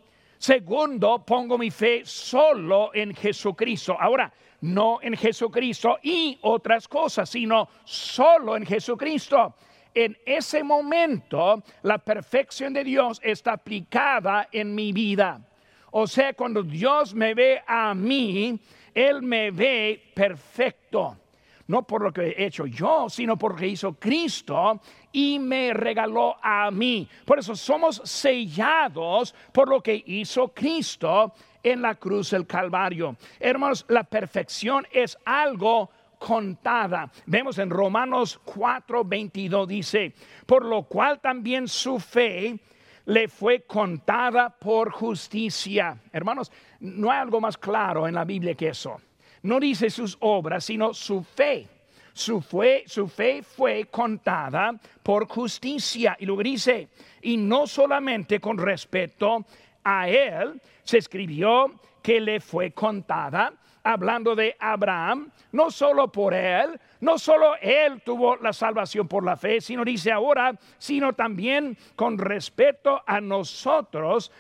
Segundo, 0.45 1.25
pongo 1.25 1.57
mi 1.57 1.71
fe 1.71 2.03
solo 2.05 2.91
en 2.93 3.15
Jesucristo. 3.15 3.97
Ahora, 3.99 4.31
no 4.61 4.99
en 5.01 5.17
Jesucristo 5.17 5.99
y 6.03 6.39
otras 6.43 6.87
cosas, 6.87 7.31
sino 7.31 7.67
solo 7.83 8.55
en 8.55 8.67
Jesucristo. 8.67 9.55
En 9.95 10.15
ese 10.27 10.63
momento, 10.63 11.63
la 11.85 11.97
perfección 11.97 12.75
de 12.75 12.85
Dios 12.85 13.23
está 13.25 13.55
aplicada 13.55 14.51
en 14.53 14.75
mi 14.75 14.93
vida. 14.93 15.41
O 15.93 16.07
sea, 16.07 16.35
cuando 16.35 16.63
Dios 16.63 17.15
me 17.15 17.33
ve 17.33 17.63
a 17.67 17.95
mí, 17.95 18.61
Él 18.93 19.23
me 19.23 19.51
ve 19.51 20.13
perfecto 20.15 21.17
no 21.67 21.87
por 21.87 22.03
lo 22.03 22.13
que 22.13 22.29
he 22.29 22.45
hecho 22.47 22.67
yo, 22.67 23.09
sino 23.09 23.37
por 23.37 23.53
lo 23.53 23.59
que 23.59 23.69
hizo 23.69 23.95
Cristo 23.95 24.81
y 25.15 25.39
me 25.39 25.73
regaló 25.73 26.37
a 26.43 26.71
mí. 26.73 27.09
Por 27.25 27.39
eso 27.39 27.55
somos 27.55 28.03
sellados 28.05 29.35
por 29.53 29.69
lo 29.69 29.81
que 29.81 30.03
hizo 30.07 30.49
Cristo 30.49 31.33
en 31.63 31.81
la 31.81 31.95
cruz 31.95 32.33
del 32.33 32.47
Calvario. 32.47 33.17
Hermanos, 33.39 33.87
la 33.89 34.03
perfección 34.03 34.85
es 34.91 35.17
algo 35.25 35.89
contada. 36.19 37.11
Vemos 37.27 37.59
en 37.59 37.71
Romanos 37.71 38.41
4:22 38.45 39.67
dice, 39.67 40.15
por 40.47 40.65
lo 40.65 40.83
cual 40.83 41.21
también 41.21 41.69
su 41.69 42.01
fe 42.01 42.59
le 43.07 43.29
fue 43.29 43.63
contada 43.63 44.51
por 44.51 44.91
justicia. 44.91 45.97
Hermanos, 46.13 46.51
no 46.81 47.13
hay 47.13 47.21
algo 47.21 47.41
más 47.41 47.57
claro 47.57 48.09
en 48.09 48.15
la 48.15 48.25
Biblia 48.25 48.57
que 48.57 48.69
eso 48.69 49.01
no 49.45 49.61
dice 49.61 49.91
sus 49.91 50.17
obras, 50.21 50.65
sino 50.65 50.95
su 50.95 51.23
fe. 51.23 51.69
Su 52.15 52.41
fe, 52.41 52.85
su 52.87 53.09
fe 53.09 53.43
fue 53.43 53.87
contada 53.87 54.73
por 55.03 55.27
justicia. 55.27 56.17
Y 56.21 56.27
luego 56.27 56.45
dice, 56.45 56.89
y 57.23 57.37
no 57.37 57.67
solamente 57.67 58.39
con 58.39 58.57
respecto 58.57 59.45
a 59.83 60.09
él, 60.09 60.61
se 60.85 60.99
escribió 60.99 61.73
que 62.01 62.21
le 62.21 62.39
fue 62.39 62.71
contada, 62.71 63.53
hablando 63.83 64.37
de 64.37 64.57
Abraham, 64.61 65.31
no 65.51 65.73
solo 65.73 66.11
por 66.13 66.35
él, 66.35 66.79
no 67.01 67.19
solo 67.19 67.57
él 67.61 68.01
tuvo 68.03 68.37
la 68.37 68.53
salvación 68.53 69.09
por 69.09 69.25
la 69.25 69.37
fe, 69.37 69.61
sino 69.61 69.85
dice 69.85 70.13
ahora, 70.13 70.57
sino 70.79 71.15
también 71.15 71.77
con 71.97 72.17
respecto 72.17 73.03
a 73.05 73.21
nosotros, 73.21 74.31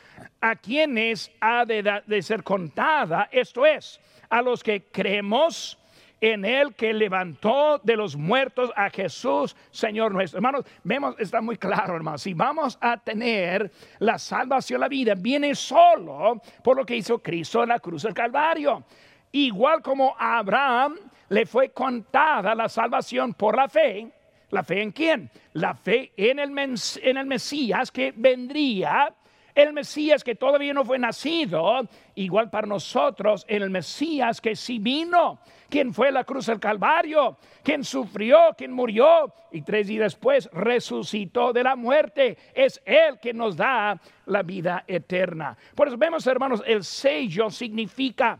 a 0.40 0.54
quienes 0.54 1.32
ha 1.40 1.64
de, 1.64 2.02
de 2.06 2.22
ser 2.22 2.44
contada, 2.44 3.28
esto 3.32 3.66
es, 3.66 4.00
a 4.30 4.40
los 4.40 4.62
que 4.62 4.84
creemos 4.84 5.76
en 6.24 6.46
el 6.46 6.74
que 6.74 6.94
levantó 6.94 7.78
de 7.82 7.96
los 7.96 8.16
muertos 8.16 8.72
a 8.76 8.88
Jesús, 8.88 9.54
Señor 9.70 10.10
nuestro. 10.10 10.38
Hermanos, 10.38 10.64
vemos, 10.82 11.14
está 11.18 11.42
muy 11.42 11.58
claro, 11.58 11.94
hermanos, 11.94 12.22
si 12.22 12.32
vamos 12.32 12.78
a 12.80 12.96
tener 12.96 13.70
la 13.98 14.18
salvación, 14.18 14.80
la 14.80 14.88
vida, 14.88 15.14
viene 15.14 15.54
solo 15.54 16.40
por 16.62 16.78
lo 16.78 16.86
que 16.86 16.96
hizo 16.96 17.18
Cristo 17.18 17.62
en 17.62 17.68
la 17.68 17.78
cruz 17.78 18.04
del 18.04 18.14
Calvario. 18.14 18.84
Igual 19.32 19.82
como 19.82 20.16
a 20.18 20.38
Abraham 20.38 20.96
le 21.28 21.44
fue 21.44 21.72
contada 21.72 22.54
la 22.54 22.70
salvación 22.70 23.34
por 23.34 23.54
la 23.54 23.68
fe, 23.68 24.10
¿la 24.48 24.64
fe 24.64 24.80
en 24.80 24.92
quién? 24.92 25.30
La 25.52 25.74
fe 25.74 26.12
en 26.16 26.38
el, 26.38 26.54
en 27.02 27.16
el 27.18 27.26
Mesías 27.26 27.90
que 27.90 28.14
vendría 28.16 29.14
el 29.54 29.72
Mesías 29.72 30.24
que 30.24 30.34
todavía 30.34 30.74
no 30.74 30.84
fue 30.84 30.98
nacido, 30.98 31.86
igual 32.16 32.50
para 32.50 32.66
nosotros, 32.66 33.44
el 33.48 33.70
Mesías 33.70 34.40
que 34.40 34.56
sí 34.56 34.78
vino, 34.78 35.38
quien 35.68 35.94
fue 35.94 36.10
la 36.10 36.24
cruz 36.24 36.46
del 36.46 36.58
Calvario, 36.58 37.36
quien 37.62 37.84
sufrió, 37.84 38.54
quien 38.56 38.72
murió 38.72 39.32
y 39.52 39.62
tres 39.62 39.86
días 39.86 40.04
después 40.04 40.48
resucitó 40.52 41.52
de 41.52 41.62
la 41.62 41.76
muerte. 41.76 42.36
Es 42.52 42.82
Él 42.84 43.18
que 43.20 43.32
nos 43.32 43.56
da 43.56 44.00
la 44.26 44.42
vida 44.42 44.84
eterna. 44.86 45.56
Por 45.74 45.88
eso 45.88 45.96
vemos, 45.96 46.26
hermanos, 46.26 46.62
el 46.66 46.82
sello 46.82 47.48
significa 47.50 48.38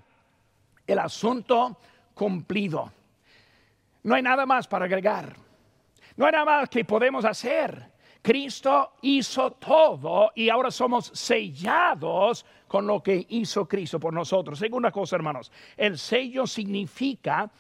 el 0.87 0.99
asunto 0.99 1.79
cumplido. 2.15 2.93
No 4.03 4.17
hay 4.17 4.23
nada 4.23 4.47
más 4.47 4.67
para 4.67 4.85
agregar. 4.85 5.35
No 6.17 6.27
hay 6.27 6.33
nada 6.33 6.45
más 6.45 6.69
que 6.69 6.85
podemos 6.85 7.25
hacer. 7.25 7.94
Cristo 8.25 8.95
hizo 9.03 9.51
todo 9.51 10.33
y 10.35 10.49
ahora 10.49 10.71
somos 10.71 11.11
sellados 11.13 12.47
con 12.67 12.87
lo 12.87 13.03
que 13.03 13.27
hizo 13.29 13.69
Cristo 13.69 14.01
por 14.01 14.15
nosotros. 14.15 14.59
Segunda 14.59 14.91
cosa, 14.91 15.17
hermanos, 15.17 15.53
el 15.77 15.99
sello 15.99 16.47
significa 16.47 17.51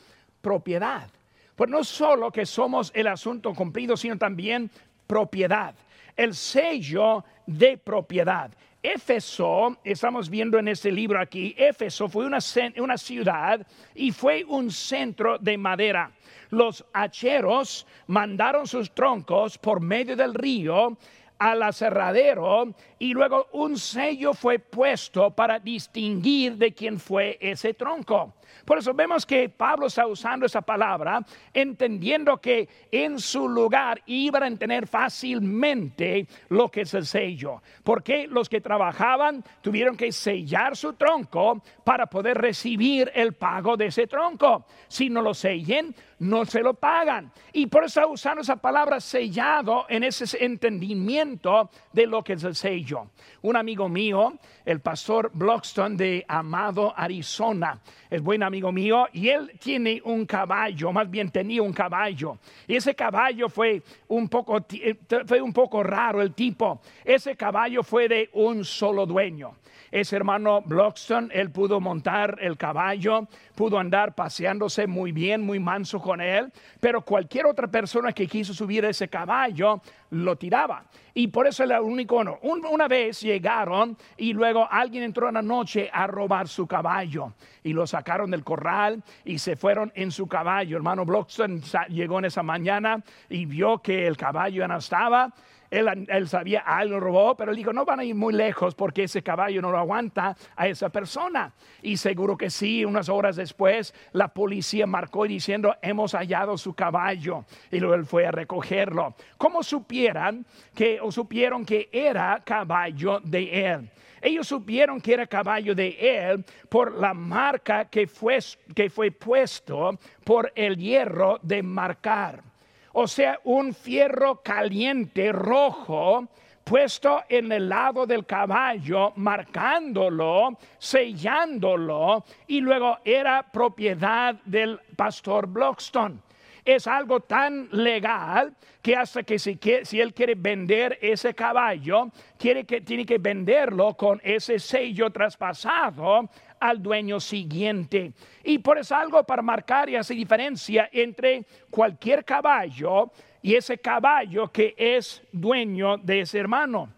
propiedad. 0.40 1.10
Pues 1.54 1.68
no 1.68 1.84
solo 1.84 2.32
que 2.32 2.46
somos 2.46 2.90
el 2.94 3.08
asunto 3.08 3.52
cumplido, 3.52 3.94
sino 3.94 4.16
también 4.16 4.70
propiedad. 5.06 5.74
El 6.16 6.34
sello 6.34 7.26
de 7.46 7.76
propiedad. 7.76 8.50
Éfeso, 8.84 9.78
estamos 9.82 10.28
viendo 10.28 10.58
en 10.58 10.68
este 10.68 10.92
libro 10.92 11.18
aquí, 11.18 11.54
Éfeso 11.56 12.06
fue 12.06 12.26
una, 12.26 12.36
una 12.76 12.98
ciudad 12.98 13.66
y 13.94 14.12
fue 14.12 14.44
un 14.44 14.70
centro 14.70 15.38
de 15.38 15.56
madera. 15.56 16.12
Los 16.50 16.84
hacheros 16.92 17.86
mandaron 18.08 18.66
sus 18.66 18.94
troncos 18.94 19.56
por 19.56 19.80
medio 19.80 20.14
del 20.16 20.34
río 20.34 20.98
al 21.44 21.62
aserradero 21.62 22.74
y 22.98 23.12
luego 23.12 23.48
un 23.52 23.76
sello 23.76 24.32
fue 24.32 24.58
puesto 24.58 25.30
para 25.32 25.58
distinguir 25.58 26.56
de 26.56 26.72
quién 26.72 26.98
fue 26.98 27.36
ese 27.38 27.74
tronco. 27.74 28.32
Por 28.64 28.78
eso 28.78 28.94
vemos 28.94 29.26
que 29.26 29.50
Pablo 29.50 29.88
está 29.88 30.06
usando 30.06 30.46
esa 30.46 30.62
palabra, 30.62 31.20
entendiendo 31.52 32.38
que 32.40 32.66
en 32.90 33.18
su 33.18 33.46
lugar 33.46 34.00
iban 34.06 34.42
a 34.42 34.56
tener 34.56 34.86
fácilmente 34.86 36.26
lo 36.48 36.70
que 36.70 36.82
es 36.82 36.94
el 36.94 37.04
sello. 37.04 37.60
Porque 37.82 38.26
los 38.26 38.48
que 38.48 38.62
trabajaban 38.62 39.44
tuvieron 39.60 39.98
que 39.98 40.12
sellar 40.12 40.76
su 40.76 40.94
tronco 40.94 41.62
para 41.84 42.06
poder 42.06 42.38
recibir 42.38 43.12
el 43.14 43.34
pago 43.34 43.76
de 43.76 43.86
ese 43.86 44.06
tronco. 44.06 44.64
Si 44.88 45.10
no 45.10 45.20
lo 45.20 45.34
sellen, 45.34 45.94
no 46.24 46.44
se 46.44 46.60
lo 46.60 46.74
pagan. 46.74 47.30
Y 47.52 47.66
por 47.66 47.84
eso 47.84 48.08
usando 48.08 48.40
esa 48.40 48.56
palabra 48.56 48.98
sellado 49.00 49.86
en 49.88 50.04
ese 50.04 50.44
entendimiento 50.44 51.70
de 51.92 52.06
lo 52.06 52.24
que 52.24 52.32
es 52.32 52.44
el 52.44 52.54
sello. 52.54 53.10
Un 53.42 53.56
amigo 53.56 53.88
mío, 53.88 54.34
el 54.64 54.80
pastor 54.80 55.30
Blockstone 55.34 55.96
de 55.96 56.24
Amado, 56.26 56.94
Arizona, 56.96 57.78
es 58.08 58.22
buen 58.22 58.42
amigo 58.42 58.72
mío 58.72 59.06
y 59.12 59.28
él 59.28 59.52
tiene 59.58 60.00
un 60.04 60.24
caballo, 60.24 60.92
más 60.92 61.10
bien 61.10 61.30
tenía 61.30 61.62
un 61.62 61.72
caballo. 61.72 62.38
Y 62.66 62.76
ese 62.76 62.94
caballo 62.94 63.48
fue 63.48 63.82
un 64.08 64.28
poco, 64.28 64.64
eh, 64.72 64.96
fue 65.26 65.40
un 65.40 65.52
poco 65.52 65.82
raro 65.82 66.22
el 66.22 66.32
tipo. 66.32 66.80
Ese 67.04 67.36
caballo 67.36 67.82
fue 67.82 68.08
de 68.08 68.30
un 68.32 68.64
solo 68.64 69.04
dueño 69.04 69.56
ese 69.94 70.16
hermano 70.16 70.60
Blockstone, 70.60 71.28
él 71.32 71.52
pudo 71.52 71.80
montar 71.80 72.36
el 72.40 72.56
caballo, 72.56 73.28
pudo 73.54 73.78
andar 73.78 74.12
paseándose 74.16 74.88
muy 74.88 75.12
bien, 75.12 75.40
muy 75.40 75.60
manso 75.60 76.00
con 76.00 76.20
él, 76.20 76.52
pero 76.80 77.02
cualquier 77.02 77.46
otra 77.46 77.68
persona 77.68 78.12
que 78.12 78.26
quiso 78.26 78.52
subir 78.52 78.84
ese 78.84 79.06
caballo 79.06 79.80
lo 80.10 80.34
tiraba. 80.34 80.82
Y 81.14 81.28
por 81.28 81.46
eso 81.46 81.62
era 81.62 81.76
el 81.76 81.84
único 81.84 82.24
no. 82.24 82.40
una 82.42 82.88
vez 82.88 83.20
llegaron 83.20 83.96
y 84.16 84.32
luego 84.32 84.66
alguien 84.68 85.04
entró 85.04 85.28
en 85.28 85.34
la 85.34 85.42
noche 85.42 85.88
a 85.92 86.08
robar 86.08 86.48
su 86.48 86.66
caballo 86.66 87.32
y 87.62 87.72
lo 87.72 87.86
sacaron 87.86 88.32
del 88.32 88.42
corral 88.42 89.00
y 89.24 89.38
se 89.38 89.54
fueron 89.54 89.92
en 89.94 90.10
su 90.10 90.26
caballo. 90.26 90.76
Hermano 90.76 91.04
Blockstone 91.04 91.60
llegó 91.88 92.18
en 92.18 92.24
esa 92.24 92.42
mañana 92.42 93.00
y 93.28 93.46
vio 93.46 93.78
que 93.78 94.08
el 94.08 94.16
caballo 94.16 94.62
ya 94.62 94.66
no 94.66 94.78
estaba 94.78 95.32
él, 95.78 96.28
sabía, 96.28 96.62
ah, 96.66 96.84
lo 96.84 97.00
robó, 97.00 97.36
pero 97.36 97.50
él 97.50 97.56
dijo, 97.56 97.72
no 97.72 97.84
van 97.84 98.00
a 98.00 98.04
ir 98.04 98.14
muy 98.14 98.32
lejos 98.32 98.74
porque 98.74 99.04
ese 99.04 99.22
caballo 99.22 99.60
no 99.60 99.70
lo 99.70 99.78
aguanta 99.78 100.36
a 100.56 100.68
esa 100.68 100.88
persona. 100.88 101.52
Y 101.82 101.96
seguro 101.96 102.36
que 102.36 102.50
sí, 102.50 102.84
unas 102.84 103.08
horas 103.08 103.36
después 103.36 103.94
la 104.12 104.28
policía 104.28 104.86
marcó 104.86 105.24
diciendo, 105.24 105.74
hemos 105.82 106.12
hallado 106.12 106.56
su 106.56 106.74
caballo. 106.74 107.44
Y 107.70 107.80
luego 107.80 107.94
él 107.94 108.04
fue 108.04 108.26
a 108.26 108.30
recogerlo. 108.30 109.14
¿Cómo 109.36 109.62
supieran 109.62 110.46
que, 110.74 111.00
o 111.00 111.10
supieron 111.10 111.64
que 111.64 111.88
era 111.92 112.42
caballo 112.44 113.20
de 113.20 113.72
él? 113.72 113.90
Ellos 114.22 114.48
supieron 114.48 115.00
que 115.02 115.12
era 115.12 115.26
caballo 115.26 115.74
de 115.74 115.96
él 116.00 116.44
por 116.70 116.98
la 116.98 117.12
marca 117.12 117.84
que 117.84 118.06
fue, 118.06 118.38
que 118.74 118.88
fue 118.88 119.10
puesto 119.10 119.98
por 120.24 120.50
el 120.54 120.78
hierro 120.78 121.38
de 121.42 121.62
marcar 121.62 122.53
o 122.94 123.06
sea, 123.06 123.38
un 123.44 123.74
fierro 123.74 124.40
caliente 124.42 125.30
rojo 125.32 126.26
puesto 126.64 127.22
en 127.28 127.52
el 127.52 127.68
lado 127.68 128.06
del 128.06 128.24
caballo, 128.24 129.12
marcándolo, 129.16 130.56
sellándolo, 130.78 132.24
y 132.46 132.60
luego 132.60 132.98
era 133.04 133.42
propiedad 133.42 134.36
del 134.44 134.80
pastor 134.96 135.46
Blockstone. 135.46 136.20
Es 136.64 136.86
algo 136.86 137.20
tan 137.20 137.68
legal 137.72 138.54
que 138.80 138.96
hasta 138.96 139.22
que 139.22 139.38
si, 139.38 139.58
él 140.00 140.14
quiere 140.14 140.34
vender 140.34 140.98
ese 141.02 141.34
caballo, 141.34 142.10
quiere 142.38 142.64
que, 142.64 142.80
tiene 142.80 143.04
que 143.04 143.18
venderlo 143.18 143.94
con 143.94 144.20
ese 144.24 144.58
sello 144.58 145.10
traspasado 145.10 146.28
al 146.60 146.82
dueño 146.82 147.20
siguiente. 147.20 148.12
Y 148.42 148.58
por 148.58 148.78
eso 148.78 148.96
algo 148.96 149.22
para 149.24 149.42
marcar 149.42 149.90
y 149.90 149.96
hacer 149.96 150.16
diferencia 150.16 150.88
entre 150.90 151.44
cualquier 151.70 152.24
caballo 152.24 153.10
y 153.42 153.54
ese 153.54 153.76
caballo 153.76 154.50
que 154.50 154.74
es 154.78 155.22
dueño 155.32 155.98
de 155.98 156.20
ese 156.20 156.38
hermano. 156.38 156.88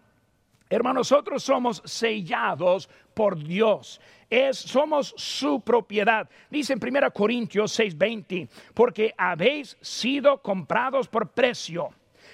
Hermanos, 0.69 1.11
nosotros 1.11 1.43
somos 1.43 1.81
sellados 1.85 2.89
por 3.13 3.37
Dios. 3.37 4.01
Es, 4.29 4.57
somos 4.57 5.13
su 5.17 5.61
propiedad. 5.61 6.29
Dice 6.49 6.73
en 6.73 6.79
1 6.81 7.11
Corintios 7.11 7.79
6:20, 7.79 8.49
porque 8.73 9.13
habéis 9.17 9.77
sido 9.81 10.41
comprados 10.41 11.07
por 11.07 11.29
precio. 11.29 11.89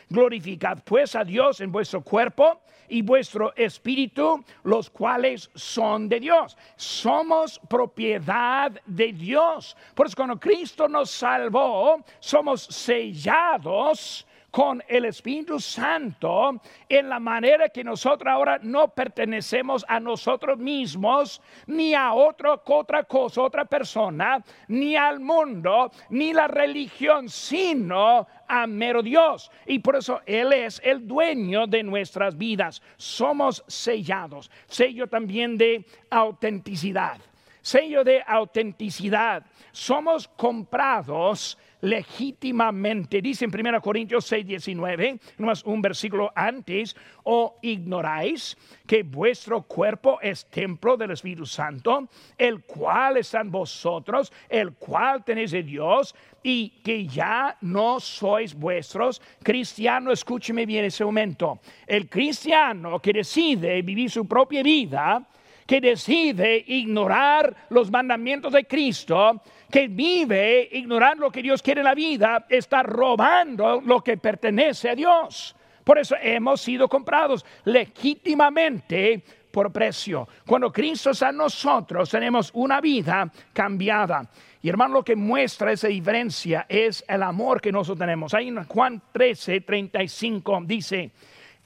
Glorificad 0.10 0.80
pues 0.84 1.16
a 1.16 1.24
Dios 1.24 1.62
en 1.62 1.72
vuestro 1.72 2.02
cuerpo 2.02 2.62
y 2.90 3.02
vuestro 3.02 3.54
espíritu, 3.56 4.44
los 4.64 4.90
cuales 4.90 5.50
son 5.56 6.10
de 6.10 6.20
Dios. 6.20 6.58
Somos 6.76 7.60
propiedad 7.70 8.72
de 8.86 9.14
Dios. 9.14 9.76
Por 9.96 10.08
eso 10.08 10.16
cuando 10.16 10.40
Cristo 10.40 10.88
nos 10.88 11.10
salvó, 11.10 12.04
somos 12.20 12.64
sellados 12.64 14.28
con 14.54 14.84
el 14.88 15.06
Espíritu 15.06 15.60
Santo 15.60 16.62
en 16.88 17.10
la 17.10 17.20
manera 17.20 17.70
que 17.70 17.84
nosotros 17.84 18.32
ahora 18.32 18.60
no 18.62 18.88
pertenecemos 18.88 19.84
a 19.88 20.00
nosotros 20.00 20.60
mismos, 20.60 21.42
ni 21.66 21.96
a 21.96 22.14
otra, 22.14 22.58
cosa, 22.58 23.42
otra 23.42 23.66
persona, 23.66 24.44
ni 24.68 24.96
al 24.96 25.20
mundo, 25.20 25.92
ni 26.12 26.34
la 26.34 26.48
religión, 26.48 27.30
sino 27.30 28.28
a 28.48 28.68
mero 28.68 29.02
Dios. 29.02 29.50
Y 29.66 29.80
por 29.80 29.96
eso 29.96 30.22
Él 30.28 30.54
es 30.54 30.80
el 30.84 31.08
dueño 31.08 31.66
de 31.66 31.82
nuestras 31.82 32.38
vidas. 32.38 32.80
Somos 32.96 33.64
sellados. 33.66 34.52
Sello 34.68 35.08
también 35.08 35.58
de 35.58 35.84
autenticidad. 36.12 37.18
Sello 37.64 38.04
de 38.04 38.22
autenticidad. 38.28 39.44
Somos 39.72 40.28
comprados 40.28 41.58
legítimamente. 41.84 43.22
Dice 43.22 43.46
en 43.46 43.52
1 43.54 43.82
Corintios 43.82 44.26
6, 44.26 44.46
19, 44.46 45.20
nomás 45.38 45.64
un 45.66 45.82
versículo 45.82 46.32
antes, 46.34 46.96
o 47.24 47.60
ignoráis 47.62 48.58
que 48.88 49.04
vuestro 49.04 49.64
cuerpo 49.64 50.20
es 50.22 50.46
templo 50.46 50.96
del 50.96 51.12
Espíritu 51.12 51.46
Santo, 51.46 52.08
el 52.38 52.64
cual 52.64 53.18
está 53.18 53.42
en 53.42 53.52
vosotros, 53.52 54.32
el 54.48 54.74
cual 54.74 55.24
tenéis 55.26 55.52
de 55.52 55.64
Dios, 55.64 56.16
y 56.42 56.70
que 56.84 57.06
ya 57.06 57.58
no 57.62 58.00
sois 58.00 58.54
vuestros. 58.54 59.22
Cristiano, 59.44 60.12
escúcheme 60.12 60.66
bien 60.66 60.86
ese 60.86 61.04
momento. 61.04 61.60
El 61.86 62.10
cristiano 62.10 63.00
que 63.00 63.12
decide 63.12 63.82
vivir 63.82 64.10
su 64.10 64.26
propia 64.26 64.64
vida, 64.64 65.28
que 65.66 65.82
decide 65.82 66.64
ignorar 66.68 67.56
los 67.70 67.90
mandamientos 67.90 68.54
de 68.54 68.66
Cristo, 68.66 69.42
que 69.70 69.88
vive 69.88 70.70
ignorando 70.72 71.26
lo 71.26 71.32
que 71.32 71.42
Dios 71.42 71.62
quiere 71.62 71.82
en 71.82 71.86
la 71.86 71.96
vida, 71.96 72.46
está 72.50 72.84
robando 72.84 73.82
lo 73.82 74.02
que 74.02 74.18
pertenece 74.18 74.90
a 74.90 74.96
Dios. 74.96 75.56
Por 75.84 75.98
eso 75.98 76.16
hemos 76.22 76.62
sido 76.62 76.88
comprados 76.88 77.46
legítimamente 77.66 79.24
por 79.52 79.72
precio. 79.72 80.28
Cuando 80.46 80.72
Cristo 80.72 81.12
está 81.12 81.30
en 81.30 81.38
nosotros, 81.38 82.10
tenemos 82.10 82.50
una 82.54 82.82
vida 82.82 83.32
cambiada. 83.54 84.28
Y 84.62 84.70
hermano, 84.70 84.96
lo 84.96 85.04
que 85.04 85.16
muestra 85.16 85.72
esa 85.72 85.90
diferencia 85.90 86.66
es 86.70 87.04
el 87.08 87.22
amor 87.22 87.62
que 87.62 87.72
nosotros 87.72 88.00
tenemos. 88.00 88.34
Ahí 88.34 88.48
en 88.48 88.64
Juan 88.64 89.02
13, 89.12 89.62
35 89.62 90.62
dice, 90.66 91.12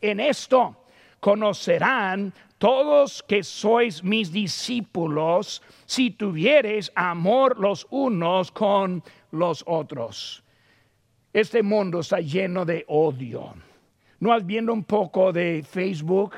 en 0.02 0.20
esto 0.20 0.86
conocerán 1.20 2.34
todos 2.58 3.22
que 3.22 3.44
sois 3.44 4.04
mis 4.04 4.32
discípulos 4.32 5.62
si 5.86 6.10
tuviereis 6.12 6.92
amor 6.96 7.60
los 7.60 7.86
unos 7.90 8.52
con 8.52 9.04
los 9.32 9.64
otros. 9.68 10.44
Este 11.34 11.62
mundo 11.62 12.00
está 12.00 12.20
lleno 12.20 12.66
de 12.66 12.84
odio. 12.88 13.54
No 14.20 14.34
has 14.34 14.46
viendo 14.46 14.74
un 14.74 14.84
poco 14.84 15.32
de 15.32 15.64
Facebook, 15.64 16.34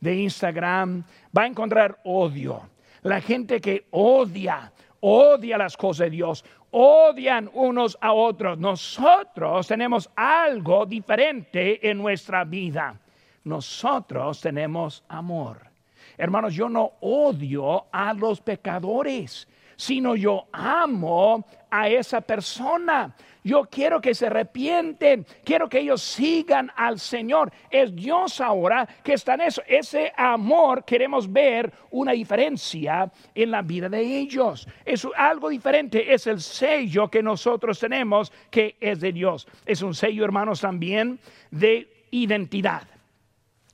de 0.00 0.16
Instagram, 0.16 1.04
va 1.36 1.42
a 1.42 1.46
encontrar 1.46 2.00
odio. 2.04 2.62
La 3.02 3.20
gente 3.20 3.60
que 3.60 3.86
odia, 3.90 4.72
odia 5.00 5.58
las 5.58 5.76
cosas 5.76 6.06
de 6.06 6.10
Dios, 6.10 6.44
odian 6.70 7.50
unos 7.52 7.98
a 8.00 8.14
otros. 8.14 8.58
Nosotros 8.58 9.66
tenemos 9.66 10.08
algo 10.16 10.86
diferente 10.86 11.86
en 11.90 11.98
nuestra 11.98 12.44
vida 12.44 12.98
nosotros 13.44 14.40
tenemos 14.40 15.04
amor. 15.08 15.72
Hermanos, 16.18 16.54
yo 16.54 16.68
no 16.68 16.92
odio 17.00 17.86
a 17.92 18.12
los 18.12 18.40
pecadores, 18.40 19.48
sino 19.76 20.14
yo 20.14 20.46
amo 20.52 21.44
a 21.70 21.88
esa 21.88 22.20
persona. 22.20 23.14
Yo 23.44 23.64
quiero 23.64 24.00
que 24.00 24.14
se 24.14 24.26
arrepienten, 24.26 25.26
quiero 25.42 25.68
que 25.68 25.80
ellos 25.80 26.00
sigan 26.00 26.70
al 26.76 27.00
Señor. 27.00 27.52
Es 27.70 27.92
Dios 27.94 28.40
ahora 28.40 28.86
que 29.02 29.14
está 29.14 29.34
en 29.34 29.40
eso. 29.40 29.62
Ese 29.66 30.12
amor 30.16 30.84
queremos 30.84 31.30
ver 31.32 31.72
una 31.90 32.12
diferencia 32.12 33.10
en 33.34 33.50
la 33.50 33.62
vida 33.62 33.88
de 33.88 34.00
ellos. 34.00 34.68
Es 34.84 35.06
algo 35.16 35.48
diferente, 35.48 36.14
es 36.14 36.28
el 36.28 36.40
sello 36.40 37.08
que 37.10 37.22
nosotros 37.22 37.80
tenemos 37.80 38.30
que 38.50 38.76
es 38.80 39.00
de 39.00 39.12
Dios. 39.12 39.48
Es 39.66 39.82
un 39.82 39.94
sello, 39.94 40.24
hermanos, 40.24 40.60
también 40.60 41.18
de 41.50 42.06
identidad 42.12 42.91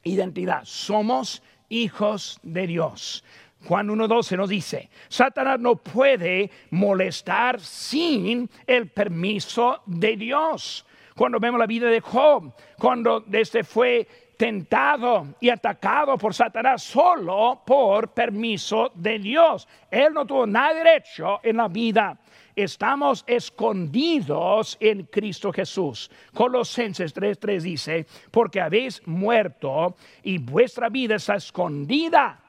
identidad. 0.02 0.64
Somos 0.64 1.42
hijos 1.68 2.38
de 2.42 2.66
Dios. 2.66 3.24
Juan 3.64 3.88
1.12 3.88 4.37
nos 4.37 4.48
dice, 4.48 4.88
Satanás 5.08 5.58
no 5.58 5.76
puede 5.76 6.50
molestar 6.70 7.61
sin 7.61 8.48
el 8.66 8.88
permiso 8.88 9.82
de 9.87 10.16
Dios. 10.16 10.87
Cuando 11.16 11.40
vemos 11.40 11.58
la 11.58 11.66
vida 11.66 11.88
de 11.88 12.00
Job, 12.00 12.52
cuando 12.78 13.24
este 13.32 13.64
fue 13.64 14.06
tentado 14.38 15.34
y 15.40 15.50
atacado 15.50 16.16
por 16.16 16.32
Satanás 16.32 16.82
solo 16.84 17.61
por 17.66 18.11
permiso 18.14 18.92
de 18.94 19.18
Dios. 19.18 19.66
Él 19.90 20.14
no 20.14 20.24
tuvo 20.24 20.46
nada 20.46 20.74
derecho 20.74 21.40
en 21.42 21.56
la 21.56 21.66
vida 21.66 22.16
estamos 22.62 23.25
escondidos 23.27 24.77
en 24.81 25.05
Cristo 25.05 25.53
Jesús. 25.53 26.11
Colosenses 26.35 27.14
3:3 27.14 27.62
dice, 27.62 28.07
porque 28.31 28.61
habéis 28.61 29.07
muerto 29.07 29.97
y 30.23 30.38
vuestra 30.38 30.88
vida 30.88 31.16
está 31.16 31.37
escondida 31.37 32.40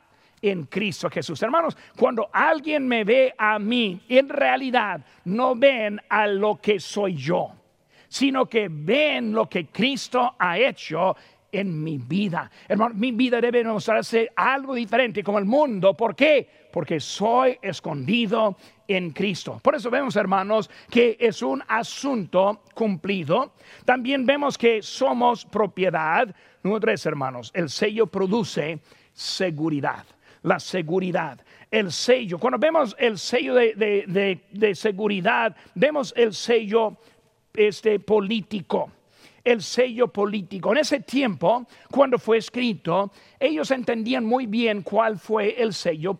en 0.41 0.65
Cristo 0.65 1.09
Jesús. 1.09 1.41
Hermanos, 1.43 1.77
cuando 1.97 2.29
alguien 2.31 2.87
me 2.87 3.03
ve 3.03 3.33
a 3.37 3.59
mí, 3.59 4.01
en 4.09 4.29
realidad 4.29 5.05
no 5.25 5.55
ven 5.55 6.01
a 6.09 6.27
lo 6.27 6.59
que 6.59 6.79
soy 6.79 7.15
yo, 7.15 7.51
sino 8.07 8.47
que 8.47 8.67
ven 8.69 9.31
lo 9.33 9.47
que 9.47 9.67
Cristo 9.67 10.35
ha 10.39 10.57
hecho 10.57 11.15
en 11.51 11.83
mi 11.83 11.97
vida. 11.97 12.49
Hermano, 12.67 12.95
mi 12.95 13.11
vida 13.11 13.41
debe 13.41 13.63
mostrarse 13.63 14.31
algo 14.35 14.73
diferente 14.73 15.23
como 15.23 15.39
el 15.39 15.45
mundo. 15.45 15.95
¿Por 15.95 16.15
qué? 16.15 16.58
Porque 16.71 16.99
soy 16.99 17.57
escondido 17.61 18.57
en 18.87 19.11
Cristo. 19.11 19.59
Por 19.63 19.75
eso 19.75 19.89
vemos, 19.89 20.15
hermanos, 20.15 20.69
que 20.89 21.17
es 21.19 21.41
un 21.41 21.63
asunto 21.67 22.63
cumplido. 22.73 23.53
También 23.85 24.25
vemos 24.25 24.57
que 24.57 24.81
somos 24.81 25.45
propiedad. 25.45 26.33
Número 26.63 26.79
tres, 26.81 27.05
hermanos, 27.05 27.51
el 27.53 27.69
sello 27.69 28.07
produce 28.07 28.79
seguridad. 29.13 30.05
La 30.43 30.59
seguridad 30.59 31.39
el 31.71 31.91
sello. 31.91 32.39
Cuando 32.39 32.57
vemos 32.57 32.95
el 32.97 33.17
sello 33.19 33.53
de, 33.53 34.39
de, 34.51 34.75
seguridad, 34.75 35.55
vemos 35.75 36.13
el 36.17 36.33
sello 36.33 36.97
este, 37.53 37.99
político 37.99 38.91
el 39.43 39.61
sello 39.61 40.07
político. 40.07 40.71
En 40.71 40.79
ese 40.79 40.99
tiempo, 41.01 41.65
cuando 41.91 42.17
fue 42.17 42.37
escrito, 42.37 43.11
ellos 43.39 43.71
entendían 43.71 44.25
muy 44.25 44.45
bien 44.45 44.81
cuál 44.81 45.17
fue 45.17 45.61
el 45.61 45.73
sello 45.73 46.19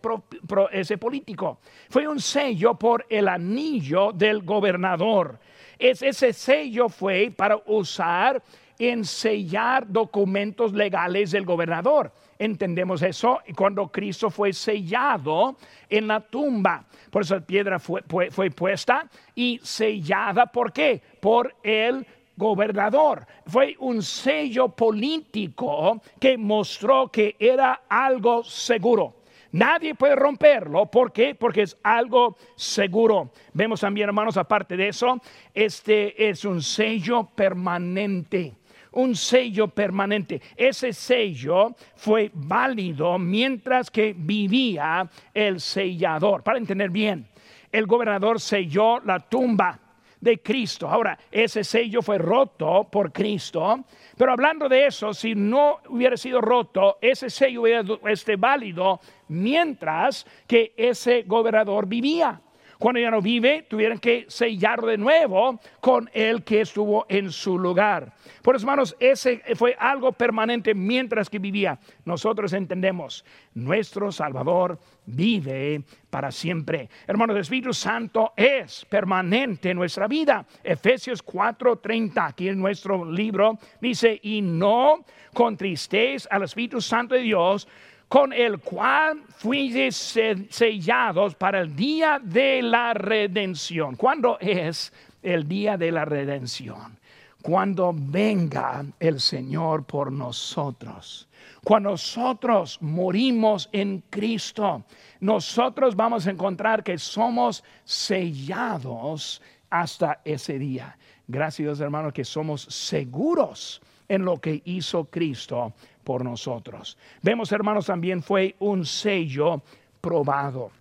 ese 0.72 0.98
político. 0.98 1.58
Fue 1.88 2.06
un 2.06 2.20
sello 2.20 2.74
por 2.74 3.06
el 3.08 3.28
anillo 3.28 4.12
del 4.12 4.42
gobernador. 4.42 5.38
ese 5.78 6.32
sello 6.32 6.88
fue 6.88 7.32
para 7.34 7.60
usar 7.66 8.42
en 8.80 9.04
sellar 9.04 9.86
documentos 9.86 10.72
legales 10.72 11.32
del 11.32 11.44
gobernador. 11.44 12.10
Entendemos 12.38 13.02
eso 13.02 13.40
cuando 13.54 13.88
Cristo 13.88 14.30
fue 14.30 14.54
sellado 14.54 15.58
en 15.90 16.06
la 16.06 16.20
tumba. 16.20 16.86
Por 17.10 17.22
eso 17.22 17.34
la 17.34 17.42
piedra 17.42 17.78
fue, 17.78 18.02
fue 18.30 18.50
puesta 18.50 19.06
y 19.34 19.60
sellada. 19.62 20.46
¿Por 20.46 20.72
qué? 20.72 21.02
Por 21.20 21.54
el 21.62 22.06
gobernador. 22.40 23.26
Fue 23.46 23.76
un 23.78 24.02
sello 24.02 24.70
político 24.70 26.00
que 26.18 26.36
mostró 26.38 27.08
que 27.08 27.36
era 27.38 27.82
algo 27.88 28.42
seguro. 28.42 29.20
Nadie 29.52 29.94
puede 29.94 30.16
romperlo. 30.16 30.86
¿Por 30.86 31.12
qué? 31.12 31.34
Porque 31.34 31.62
es 31.62 31.76
algo 31.82 32.36
seguro. 32.56 33.30
Vemos 33.52 33.80
también, 33.80 34.08
hermanos, 34.08 34.36
aparte 34.36 34.76
de 34.76 34.88
eso, 34.88 35.20
este 35.52 36.28
es 36.28 36.44
un 36.44 36.62
sello 36.62 37.28
permanente. 37.34 38.54
Un 38.92 39.14
sello 39.14 39.68
permanente. 39.68 40.40
Ese 40.56 40.92
sello 40.92 41.76
fue 41.94 42.30
válido 42.32 43.18
mientras 43.18 43.90
que 43.90 44.14
vivía 44.16 45.08
el 45.34 45.60
sellador. 45.60 46.42
Para 46.42 46.58
entender 46.58 46.90
bien, 46.90 47.28
el 47.70 47.86
gobernador 47.86 48.40
selló 48.40 49.00
la 49.00 49.20
tumba 49.20 49.78
de 50.20 50.40
Cristo. 50.40 50.88
Ahora, 50.88 51.18
ese 51.30 51.64
sello 51.64 52.02
fue 52.02 52.18
roto 52.18 52.88
por 52.90 53.12
Cristo, 53.12 53.84
pero 54.16 54.32
hablando 54.32 54.68
de 54.68 54.86
eso, 54.86 55.14
si 55.14 55.34
no 55.34 55.78
hubiera 55.88 56.16
sido 56.16 56.40
roto, 56.40 56.98
ese 57.00 57.30
sello 57.30 57.62
hubiera 57.62 57.82
este, 58.06 58.36
válido 58.36 59.00
mientras 59.28 60.26
que 60.46 60.74
ese 60.76 61.22
gobernador 61.22 61.86
vivía. 61.86 62.40
Cuando 62.80 62.98
ya 62.98 63.10
no 63.10 63.20
vive, 63.20 63.66
tuvieron 63.68 63.98
que 63.98 64.24
sellarlo 64.28 64.86
de 64.86 64.96
nuevo 64.96 65.60
con 65.82 66.08
el 66.14 66.42
que 66.44 66.62
estuvo 66.62 67.04
en 67.10 67.30
su 67.30 67.58
lugar. 67.58 68.14
Por 68.40 68.56
eso, 68.56 68.64
hermanos, 68.64 68.96
ese 68.98 69.42
fue 69.54 69.76
algo 69.78 70.12
permanente 70.12 70.72
mientras 70.72 71.28
que 71.28 71.38
vivía. 71.38 71.78
Nosotros 72.06 72.54
entendemos, 72.54 73.22
nuestro 73.52 74.10
Salvador 74.10 74.78
vive 75.04 75.82
para 76.08 76.32
siempre. 76.32 76.88
Hermanos, 77.06 77.36
el 77.36 77.42
Espíritu 77.42 77.74
Santo 77.74 78.32
es 78.34 78.86
permanente 78.86 79.68
en 79.68 79.76
nuestra 79.76 80.08
vida. 80.08 80.46
Efesios 80.64 81.22
4:30, 81.22 82.28
aquí 82.28 82.48
en 82.48 82.58
nuestro 82.58 83.04
libro, 83.04 83.58
dice, 83.78 84.18
y 84.22 84.40
no 84.40 85.04
contristéis 85.34 86.26
al 86.30 86.44
Espíritu 86.44 86.80
Santo 86.80 87.14
de 87.14 87.20
Dios 87.20 87.68
con 88.10 88.32
el 88.32 88.58
cual 88.58 89.22
fuiste 89.36 89.92
sellados 89.92 91.36
para 91.36 91.60
el 91.60 91.76
día 91.76 92.20
de 92.20 92.60
la 92.60 92.92
redención. 92.92 93.94
¿Cuándo 93.94 94.36
es 94.40 94.92
el 95.22 95.46
día 95.46 95.76
de 95.76 95.92
la 95.92 96.04
redención? 96.04 96.98
Cuando 97.40 97.94
venga 97.94 98.84
el 98.98 99.20
Señor 99.20 99.84
por 99.84 100.10
nosotros. 100.10 101.28
Cuando 101.62 101.90
nosotros 101.90 102.78
morimos 102.82 103.68
en 103.70 104.02
Cristo, 104.10 104.82
nosotros 105.20 105.94
vamos 105.94 106.26
a 106.26 106.32
encontrar 106.32 106.82
que 106.82 106.98
somos 106.98 107.62
sellados 107.84 109.40
hasta 109.70 110.20
ese 110.24 110.58
día. 110.58 110.98
Gracias, 111.28 111.78
hermanos, 111.78 112.12
que 112.12 112.24
somos 112.24 112.62
seguros 112.62 113.80
en 114.10 114.24
lo 114.24 114.38
que 114.38 114.60
hizo 114.64 115.04
Cristo 115.04 115.72
por 116.02 116.24
nosotros. 116.24 116.98
Vemos, 117.22 117.52
hermanos, 117.52 117.86
también 117.86 118.22
fue 118.22 118.56
un 118.58 118.84
sello 118.84 119.62
probado. 120.00 120.72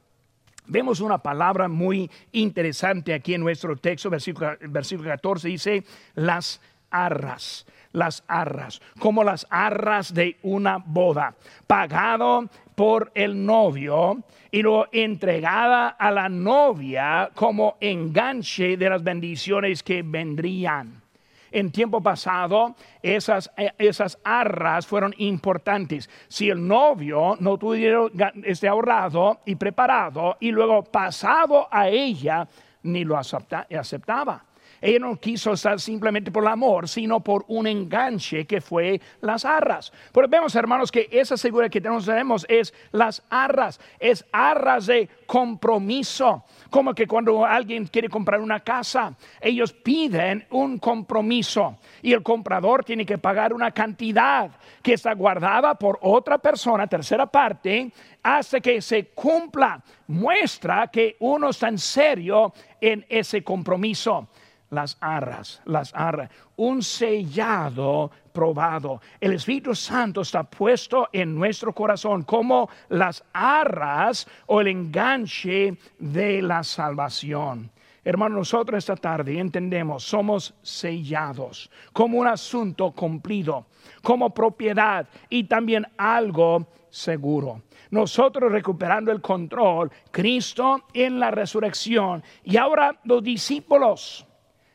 Vemos 0.65 0.99
una 0.99 1.19
palabra 1.19 1.67
muy 1.67 2.09
interesante 2.31 3.13
aquí 3.13 3.35
en 3.35 3.41
nuestro 3.41 3.77
texto, 3.77 4.09
versículo, 4.09 4.57
versículo 4.61 5.09
14, 5.09 5.47
dice 5.47 5.83
las 6.15 6.59
arras 6.89 7.65
las 7.91 8.23
arras, 8.27 8.81
como 8.99 9.23
las 9.23 9.47
arras 9.49 10.13
de 10.13 10.37
una 10.43 10.77
boda, 10.77 11.35
pagado 11.65 12.47
por 12.75 13.11
el 13.15 13.45
novio 13.45 14.23
y 14.51 14.61
luego 14.61 14.87
entregada 14.91 15.89
a 15.89 16.11
la 16.11 16.29
novia 16.29 17.31
como 17.33 17.77
enganche 17.79 18.77
de 18.77 18.89
las 18.89 19.03
bendiciones 19.03 19.81
que 19.81 20.03
vendrían. 20.03 21.01
En 21.51 21.71
tiempo 21.71 22.01
pasado, 22.01 22.75
esas, 23.01 23.51
eh, 23.57 23.71
esas 23.77 24.19
arras 24.23 24.85
fueron 24.87 25.13
importantes. 25.17 26.09
Si 26.27 26.49
el 26.49 26.67
novio 26.67 27.35
no 27.39 27.57
tuviera 27.57 28.07
este 28.43 28.67
ahorrado 28.67 29.41
y 29.45 29.55
preparado 29.55 30.37
y 30.39 30.51
luego 30.51 30.83
pasado 30.83 31.67
a 31.71 31.87
ella, 31.89 32.47
ni 32.83 33.03
lo 33.03 33.17
aceptaba. 33.17 34.48
Ella 34.81 34.99
no 34.99 35.17
quiso 35.17 35.53
estar 35.53 35.79
simplemente 35.79 36.31
por 36.31 36.43
el 36.43 36.49
amor, 36.49 36.87
sino 36.87 37.19
por 37.19 37.45
un 37.47 37.67
enganche 37.67 38.45
que 38.45 38.61
fue 38.61 39.01
las 39.21 39.45
arras. 39.45 39.91
Pero 40.13 40.27
vemos, 40.27 40.55
hermanos, 40.55 40.91
que 40.91 41.07
esa 41.11 41.37
seguridad 41.37 41.71
que 41.71 41.81
tenemos 41.81 42.45
es 42.47 42.73
las 42.91 43.21
arras, 43.29 43.79
es 43.99 44.25
arras 44.31 44.85
de 44.85 45.09
compromiso. 45.25 46.43
Como 46.69 46.93
que 46.93 47.07
cuando 47.07 47.45
alguien 47.45 47.87
quiere 47.87 48.09
comprar 48.09 48.39
una 48.39 48.61
casa, 48.61 49.15
ellos 49.41 49.73
piden 49.73 50.45
un 50.51 50.79
compromiso 50.79 51.77
y 52.01 52.13
el 52.13 52.23
comprador 52.23 52.83
tiene 52.83 53.05
que 53.05 53.17
pagar 53.17 53.53
una 53.53 53.71
cantidad 53.71 54.51
que 54.81 54.93
está 54.93 55.13
guardada 55.13 55.75
por 55.75 55.99
otra 56.01 56.37
persona, 56.37 56.87
tercera 56.87 57.25
parte, 57.25 57.91
hasta 58.23 58.59
que 58.59 58.81
se 58.81 59.07
cumpla. 59.07 59.81
Muestra 60.07 60.87
que 60.87 61.17
uno 61.19 61.49
está 61.49 61.67
en 61.67 61.77
serio 61.77 62.53
en 62.79 63.05
ese 63.09 63.43
compromiso 63.43 64.27
las 64.69 64.97
arras, 64.99 65.61
las 65.65 65.93
arras, 65.93 66.29
un 66.55 66.81
sellado 66.83 68.11
probado. 68.31 69.01
El 69.19 69.33
Espíritu 69.33 69.75
Santo 69.75 70.21
está 70.21 70.43
puesto 70.43 71.09
en 71.11 71.35
nuestro 71.35 71.73
corazón 71.73 72.23
como 72.23 72.69
las 72.89 73.23
arras 73.33 74.27
o 74.47 74.61
el 74.61 74.67
enganche 74.67 75.77
de 75.97 76.41
la 76.41 76.63
salvación. 76.63 77.71
Hermano, 78.03 78.37
nosotros 78.37 78.77
esta 78.77 78.95
tarde 78.95 79.37
entendemos, 79.39 80.03
somos 80.03 80.53
sellados 80.61 81.69
como 81.91 82.17
un 82.17 82.27
asunto 82.27 82.91
cumplido, 82.91 83.67
como 84.01 84.33
propiedad 84.33 85.07
y 85.29 85.43
también 85.43 85.85
algo 85.97 86.65
seguro. 86.89 87.61
Nosotros 87.91 88.51
recuperando 88.51 89.11
el 89.11 89.21
control, 89.21 89.91
Cristo 90.11 90.85
en 90.93 91.19
la 91.19 91.31
resurrección 91.31 92.23
y 92.43 92.57
ahora 92.57 92.99
los 93.03 93.23
discípulos 93.23 94.25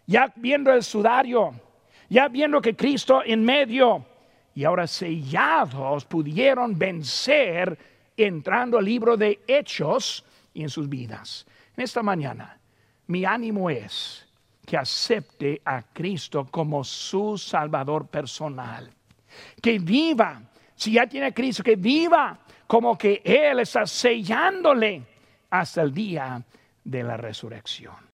ya 0.06 0.32
viendo 0.36 0.72
el 0.72 0.82
sudario, 0.82 1.52
ya 2.08 2.28
viendo 2.28 2.60
que 2.60 2.76
Cristo 2.76 3.22
en 3.24 3.44
medio, 3.44 4.04
y 4.54 4.64
ahora 4.64 4.86
sellados 4.86 6.04
pudieron 6.04 6.78
vencer 6.78 7.76
entrando 8.16 8.78
al 8.78 8.84
libro 8.84 9.16
de 9.16 9.40
Hechos 9.46 10.24
y 10.52 10.62
en 10.62 10.68
sus 10.68 10.88
vidas. 10.88 11.46
En 11.76 11.82
esta 11.82 12.02
mañana, 12.02 12.58
mi 13.08 13.24
ánimo 13.24 13.68
es 13.68 14.26
que 14.64 14.76
acepte 14.76 15.60
a 15.64 15.82
Cristo 15.82 16.46
como 16.50 16.84
su 16.84 17.36
Salvador 17.36 18.06
personal. 18.06 18.90
Que 19.60 19.78
viva, 19.78 20.40
si 20.76 20.92
ya 20.92 21.06
tiene 21.06 21.34
Cristo, 21.34 21.62
que 21.62 21.76
viva 21.76 22.38
como 22.66 22.96
que 22.96 23.20
Él 23.24 23.60
está 23.60 23.86
sellándole 23.86 25.02
hasta 25.50 25.82
el 25.82 25.92
día 25.92 26.42
de 26.84 27.02
la 27.02 27.16
resurrección. 27.16 28.13